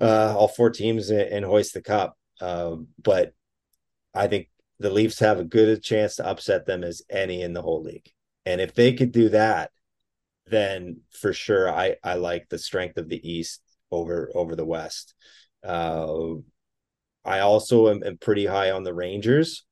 uh, 0.00 0.34
all 0.36 0.48
four 0.48 0.70
teams 0.70 1.10
and, 1.10 1.20
and 1.20 1.44
hoist 1.44 1.74
the 1.74 1.82
cup. 1.82 2.16
Um, 2.40 2.88
but 3.02 3.34
I 4.12 4.26
think 4.26 4.48
the 4.78 4.90
Leafs 4.90 5.20
have 5.20 5.38
a 5.38 5.44
good 5.44 5.82
chance 5.82 6.16
to 6.16 6.26
upset 6.26 6.66
them 6.66 6.84
as 6.84 7.02
any 7.10 7.42
in 7.42 7.52
the 7.52 7.62
whole 7.62 7.82
league. 7.82 8.10
And 8.46 8.60
if 8.60 8.74
they 8.74 8.92
could 8.92 9.12
do 9.12 9.30
that, 9.30 9.70
then 10.46 11.00
for 11.10 11.32
sure 11.32 11.70
I 11.70 11.96
I 12.04 12.14
like 12.14 12.48
the 12.48 12.58
strength 12.58 12.98
of 12.98 13.08
the 13.08 13.28
East 13.28 13.62
over 13.90 14.30
over 14.34 14.54
the 14.56 14.64
West. 14.64 15.14
Uh, 15.64 16.34
I 17.24 17.40
also 17.40 17.88
am, 17.88 18.02
am, 18.04 18.18
pretty 18.18 18.44
high 18.44 18.70
on 18.70 18.82
the 18.82 18.92
Rangers. 18.92 19.64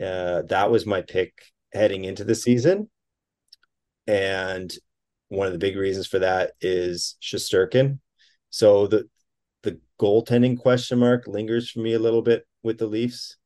Uh, 0.00 0.42
that 0.42 0.70
was 0.70 0.86
my 0.86 1.02
pick 1.02 1.32
heading 1.72 2.04
into 2.04 2.22
the 2.22 2.36
season, 2.36 2.88
and 4.06 4.72
one 5.28 5.48
of 5.48 5.52
the 5.52 5.58
big 5.58 5.76
reasons 5.76 6.06
for 6.06 6.20
that 6.20 6.52
is 6.60 7.16
Shesterkin. 7.20 7.98
So 8.50 8.86
the 8.86 9.08
the 9.66 9.80
goaltending 10.00 10.58
question 10.58 10.98
mark 10.98 11.26
lingers 11.26 11.70
for 11.70 11.80
me 11.80 11.92
a 11.92 11.98
little 11.98 12.22
bit 12.22 12.46
with 12.62 12.78
the 12.78 12.86
Leafs. 12.86 13.36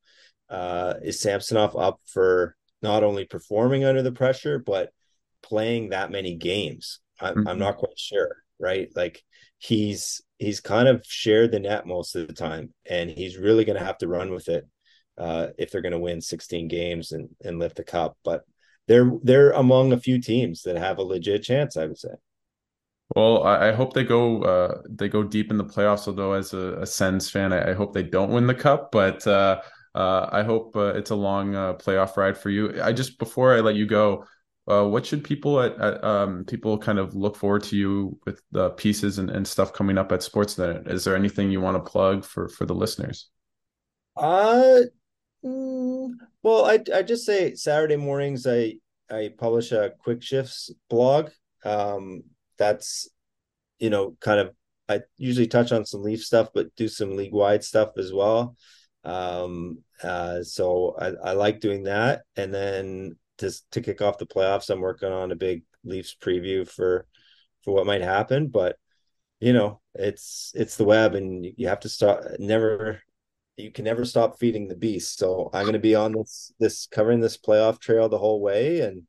Uh, 0.48 0.94
is 1.02 1.20
Samsonov 1.20 1.76
up 1.76 2.00
for 2.06 2.56
not 2.82 3.02
only 3.02 3.24
performing 3.24 3.84
under 3.84 4.02
the 4.02 4.12
pressure 4.12 4.58
but 4.58 4.92
playing 5.42 5.90
that 5.90 6.10
many 6.10 6.36
games? 6.36 7.00
I'm, 7.20 7.34
mm-hmm. 7.34 7.48
I'm 7.48 7.58
not 7.58 7.78
quite 7.78 7.98
sure. 7.98 8.36
Right, 8.58 8.90
like 8.94 9.24
he's 9.56 10.20
he's 10.38 10.60
kind 10.60 10.86
of 10.86 11.02
shared 11.06 11.50
the 11.50 11.60
net 11.60 11.86
most 11.86 12.14
of 12.14 12.26
the 12.26 12.34
time, 12.34 12.74
and 12.88 13.10
he's 13.10 13.38
really 13.38 13.64
going 13.64 13.78
to 13.78 13.84
have 13.84 13.96
to 13.98 14.08
run 14.08 14.32
with 14.32 14.48
it 14.48 14.68
uh, 15.16 15.48
if 15.56 15.70
they're 15.70 15.80
going 15.80 15.92
to 15.92 15.98
win 15.98 16.20
16 16.20 16.68
games 16.68 17.12
and 17.12 17.30
and 17.42 17.58
lift 17.58 17.76
the 17.76 17.84
cup. 17.84 18.18
But 18.22 18.42
they're 18.86 19.10
they're 19.22 19.52
among 19.52 19.92
a 19.92 20.00
few 20.00 20.20
teams 20.20 20.62
that 20.62 20.76
have 20.76 20.98
a 20.98 21.02
legit 21.02 21.42
chance, 21.42 21.78
I 21.78 21.86
would 21.86 21.98
say. 21.98 22.10
Well, 23.16 23.42
I, 23.42 23.68
I 23.68 23.72
hope 23.72 23.92
they 23.92 24.04
go 24.04 24.42
uh, 24.42 24.82
they 24.88 25.08
go 25.08 25.22
deep 25.24 25.50
in 25.50 25.58
the 25.58 25.64
playoffs. 25.64 26.06
Although, 26.06 26.34
as 26.34 26.52
a, 26.52 26.80
a 26.80 26.86
Sens 26.86 27.28
fan, 27.28 27.52
I, 27.52 27.70
I, 27.70 27.74
hope 27.74 27.92
they 27.92 28.04
don't 28.04 28.30
win 28.30 28.46
the 28.46 28.54
cup. 28.54 28.92
But 28.92 29.26
uh, 29.26 29.60
uh, 29.94 30.28
I 30.30 30.42
hope 30.44 30.76
uh, 30.76 30.94
it's 30.94 31.10
a 31.10 31.16
long 31.16 31.56
uh, 31.56 31.74
playoff 31.74 32.16
ride 32.16 32.38
for 32.38 32.50
you. 32.50 32.80
I 32.82 32.92
just 32.92 33.18
before 33.18 33.56
I 33.56 33.60
let 33.60 33.74
you 33.74 33.86
go, 33.86 34.24
uh, 34.68 34.84
what 34.84 35.04
should 35.04 35.24
people 35.24 35.60
at, 35.60 35.76
at 35.80 36.04
um, 36.04 36.44
people 36.44 36.78
kind 36.78 37.00
of 37.00 37.14
look 37.16 37.36
forward 37.36 37.64
to 37.64 37.76
you 37.76 38.16
with 38.26 38.40
the 38.52 38.70
pieces 38.70 39.18
and, 39.18 39.28
and 39.28 39.46
stuff 39.46 39.72
coming 39.72 39.98
up 39.98 40.12
at 40.12 40.20
Sportsnet? 40.20 40.88
Is 40.88 41.02
there 41.02 41.16
anything 41.16 41.50
you 41.50 41.60
want 41.60 41.84
to 41.84 41.90
plug 41.90 42.24
for 42.24 42.48
for 42.48 42.64
the 42.64 42.74
listeners? 42.74 43.28
Uh, 44.16 44.82
mm, 45.44 46.10
well, 46.44 46.66
I 46.66 46.78
I 46.94 47.02
just 47.02 47.26
say 47.26 47.56
Saturday 47.56 47.96
mornings 47.96 48.46
I 48.46 48.74
I 49.10 49.32
publish 49.36 49.72
a 49.72 49.94
quick 49.98 50.22
shifts 50.22 50.70
blog. 50.88 51.30
Um, 51.64 52.22
that's 52.60 53.08
you 53.80 53.90
know 53.90 54.16
kind 54.20 54.38
of 54.38 54.54
I 54.88 55.00
usually 55.16 55.46
touch 55.48 55.72
on 55.72 55.86
some 55.86 56.02
Leaf 56.02 56.22
stuff, 56.22 56.50
but 56.54 56.74
do 56.76 56.88
some 56.88 57.16
league 57.16 57.32
wide 57.32 57.64
stuff 57.64 57.90
as 57.96 58.12
well. 58.12 58.56
Um, 59.04 59.78
uh, 60.02 60.42
so 60.42 60.96
I, 60.98 61.30
I 61.30 61.32
like 61.32 61.60
doing 61.60 61.84
that, 61.84 62.22
and 62.36 62.52
then 62.52 63.16
to 63.38 63.50
to 63.72 63.80
kick 63.80 64.02
off 64.02 64.18
the 64.18 64.26
playoffs, 64.26 64.68
I'm 64.68 64.80
working 64.80 65.10
on 65.10 65.32
a 65.32 65.36
big 65.36 65.62
Leafs 65.84 66.14
preview 66.20 66.68
for 66.68 67.06
for 67.64 67.74
what 67.74 67.86
might 67.86 68.02
happen. 68.02 68.48
But 68.48 68.76
you 69.40 69.52
know, 69.52 69.80
it's 69.94 70.52
it's 70.54 70.76
the 70.76 70.84
web, 70.84 71.14
and 71.14 71.46
you 71.56 71.68
have 71.68 71.80
to 71.80 71.88
stop. 71.88 72.20
Never, 72.38 73.00
you 73.56 73.70
can 73.72 73.84
never 73.84 74.04
stop 74.04 74.38
feeding 74.38 74.68
the 74.68 74.76
beast. 74.76 75.18
So 75.18 75.50
I'm 75.52 75.62
going 75.62 75.74
to 75.74 75.78
be 75.78 75.94
on 75.94 76.12
this 76.12 76.52
this 76.58 76.86
covering 76.86 77.20
this 77.20 77.38
playoff 77.38 77.80
trail 77.80 78.08
the 78.08 78.18
whole 78.18 78.40
way, 78.40 78.80
and 78.80 79.04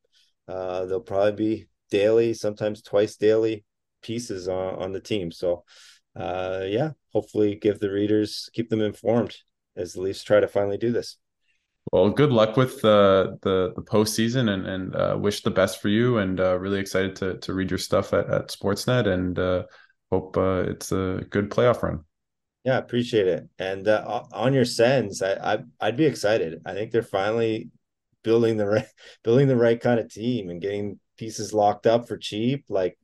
uh, 0.47 0.85
there'll 0.85 1.01
probably 1.01 1.31
be 1.33 1.67
daily, 1.91 2.33
sometimes 2.33 2.81
twice 2.81 3.15
daily 3.15 3.63
pieces 4.01 4.47
on, 4.47 4.75
on 4.75 4.91
the 4.91 4.99
team. 4.99 5.31
So, 5.31 5.63
uh, 6.15 6.63
yeah, 6.65 6.91
hopefully 7.13 7.55
give 7.55 7.79
the 7.79 7.91
readers, 7.91 8.49
keep 8.53 8.69
them 8.69 8.81
informed 8.81 9.35
as 9.75 9.93
the 9.93 10.01
Leafs 10.01 10.23
try 10.23 10.39
to 10.39 10.47
finally 10.47 10.77
do 10.77 10.91
this. 10.91 11.17
Well, 11.91 12.09
good 12.09 12.31
luck 12.31 12.57
with 12.57 12.85
uh, 12.85 13.33
the 13.41 13.73
the 13.75 13.81
postseason, 13.81 14.49
and 14.49 14.65
and 14.67 14.95
uh, 14.95 15.17
wish 15.19 15.41
the 15.41 15.51
best 15.51 15.81
for 15.81 15.89
you. 15.89 16.19
And 16.19 16.39
uh, 16.39 16.57
really 16.57 16.79
excited 16.79 17.15
to 17.17 17.37
to 17.39 17.53
read 17.53 17.71
your 17.71 17.79
stuff 17.79 18.13
at, 18.13 18.29
at 18.29 18.49
Sportsnet, 18.49 19.07
and 19.07 19.37
uh, 19.37 19.63
hope 20.11 20.37
uh, 20.37 20.63
it's 20.67 20.91
a 20.91 21.25
good 21.29 21.49
playoff 21.49 21.81
run. 21.81 22.05
Yeah, 22.63 22.77
appreciate 22.77 23.27
it. 23.27 23.49
And 23.57 23.87
uh, 23.87 24.23
on 24.31 24.53
your 24.53 24.65
Sens, 24.65 25.21
I, 25.21 25.55
I 25.55 25.57
I'd 25.79 25.97
be 25.97 26.05
excited. 26.05 26.61
I 26.65 26.73
think 26.73 26.91
they're 26.91 27.01
finally 27.01 27.71
building 28.23 28.57
the 28.57 28.67
right 28.67 28.87
building 29.23 29.47
the 29.47 29.57
right 29.57 29.79
kind 29.79 29.99
of 29.99 30.13
team 30.13 30.49
and 30.49 30.61
getting 30.61 30.99
pieces 31.21 31.53
locked 31.53 31.85
up 31.85 32.07
for 32.07 32.17
cheap. 32.17 32.65
Like 32.67 32.97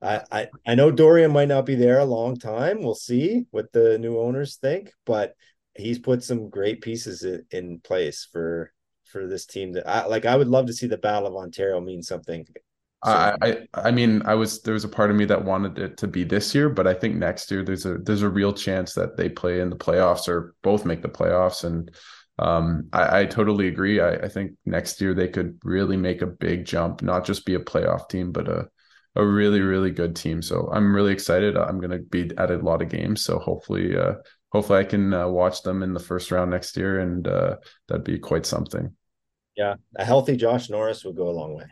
I, 0.00 0.20
I, 0.30 0.48
I 0.64 0.74
know 0.76 0.92
Dorion 0.92 1.32
might 1.32 1.48
not 1.48 1.66
be 1.66 1.74
there 1.74 1.98
a 1.98 2.04
long 2.04 2.36
time. 2.36 2.82
We'll 2.82 2.94
see 2.94 3.46
what 3.50 3.72
the 3.72 3.98
new 3.98 4.16
owners 4.20 4.56
think, 4.56 4.92
but 5.04 5.34
he's 5.74 5.98
put 5.98 6.22
some 6.22 6.50
great 6.50 6.80
pieces 6.82 7.24
in, 7.24 7.44
in 7.50 7.80
place 7.80 8.28
for 8.32 8.72
for 9.06 9.26
this 9.26 9.44
team 9.44 9.72
that 9.72 9.88
I 9.88 10.06
like 10.06 10.24
I 10.24 10.36
would 10.36 10.46
love 10.46 10.66
to 10.66 10.72
see 10.72 10.86
the 10.86 10.98
Battle 10.98 11.26
of 11.26 11.34
Ontario 11.34 11.80
mean 11.80 12.02
something. 12.02 12.46
So, 13.04 13.10
I, 13.10 13.34
I 13.42 13.58
I 13.74 13.90
mean 13.90 14.22
I 14.24 14.34
was 14.34 14.62
there 14.62 14.74
was 14.74 14.84
a 14.84 14.88
part 14.88 15.10
of 15.10 15.16
me 15.16 15.24
that 15.24 15.44
wanted 15.44 15.78
it 15.78 15.96
to 15.96 16.06
be 16.06 16.22
this 16.22 16.54
year, 16.54 16.68
but 16.68 16.86
I 16.86 16.94
think 16.94 17.16
next 17.16 17.50
year 17.50 17.64
there's 17.64 17.86
a 17.86 17.98
there's 17.98 18.22
a 18.22 18.28
real 18.28 18.52
chance 18.52 18.94
that 18.94 19.16
they 19.16 19.28
play 19.28 19.60
in 19.60 19.70
the 19.70 19.76
playoffs 19.76 20.28
or 20.28 20.54
both 20.62 20.84
make 20.84 21.02
the 21.02 21.08
playoffs 21.08 21.64
and 21.64 21.90
um, 22.38 22.88
I, 22.92 23.20
I, 23.20 23.26
totally 23.26 23.68
agree. 23.68 24.00
I, 24.00 24.14
I, 24.14 24.28
think 24.28 24.52
next 24.64 25.00
year 25.00 25.12
they 25.12 25.28
could 25.28 25.58
really 25.64 25.96
make 25.96 26.22
a 26.22 26.26
big 26.26 26.64
jump, 26.64 27.02
not 27.02 27.24
just 27.24 27.44
be 27.44 27.54
a 27.54 27.60
playoff 27.60 28.08
team, 28.08 28.32
but 28.32 28.48
a 28.48 28.68
a 29.16 29.26
really 29.26 29.60
really 29.60 29.90
good 29.90 30.14
team. 30.14 30.40
So 30.42 30.70
I'm 30.72 30.94
really 30.94 31.12
excited. 31.12 31.56
I'm 31.56 31.80
going 31.80 31.90
to 31.90 31.98
be 31.98 32.30
at 32.38 32.50
a 32.50 32.58
lot 32.58 32.82
of 32.82 32.88
games. 32.88 33.22
So 33.22 33.38
hopefully, 33.38 33.96
uh, 33.96 34.14
hopefully 34.52 34.78
I 34.78 34.84
can 34.84 35.12
uh, 35.12 35.28
watch 35.28 35.62
them 35.62 35.82
in 35.82 35.92
the 35.92 36.00
first 36.00 36.30
round 36.30 36.50
next 36.50 36.76
year, 36.76 37.00
and 37.00 37.26
uh, 37.26 37.56
that'd 37.88 38.04
be 38.04 38.18
quite 38.18 38.46
something. 38.46 38.94
Yeah, 39.56 39.74
a 39.96 40.04
healthy 40.04 40.36
Josh 40.36 40.70
Norris 40.70 41.04
would 41.04 41.16
go 41.16 41.28
a 41.28 41.30
long 41.30 41.54
way. 41.54 41.64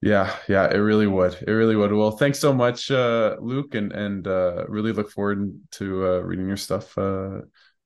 Yeah, 0.00 0.34
yeah, 0.48 0.70
it 0.72 0.78
really 0.78 1.06
would. 1.06 1.34
It 1.46 1.50
really 1.50 1.76
would. 1.76 1.92
Well, 1.92 2.12
thanks 2.12 2.38
so 2.38 2.52
much, 2.54 2.90
uh, 2.90 3.36
Luke, 3.40 3.74
and 3.74 3.92
and 3.92 4.26
uh, 4.26 4.64
really 4.68 4.92
look 4.92 5.10
forward 5.10 5.58
to 5.72 6.06
uh, 6.06 6.18
reading 6.20 6.48
your 6.48 6.56
stuff 6.56 6.96
uh, 6.96 7.40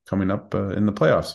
coming 0.06 0.30
up 0.30 0.54
uh, 0.54 0.68
in 0.70 0.86
the 0.86 0.92
playoffs. 0.92 1.34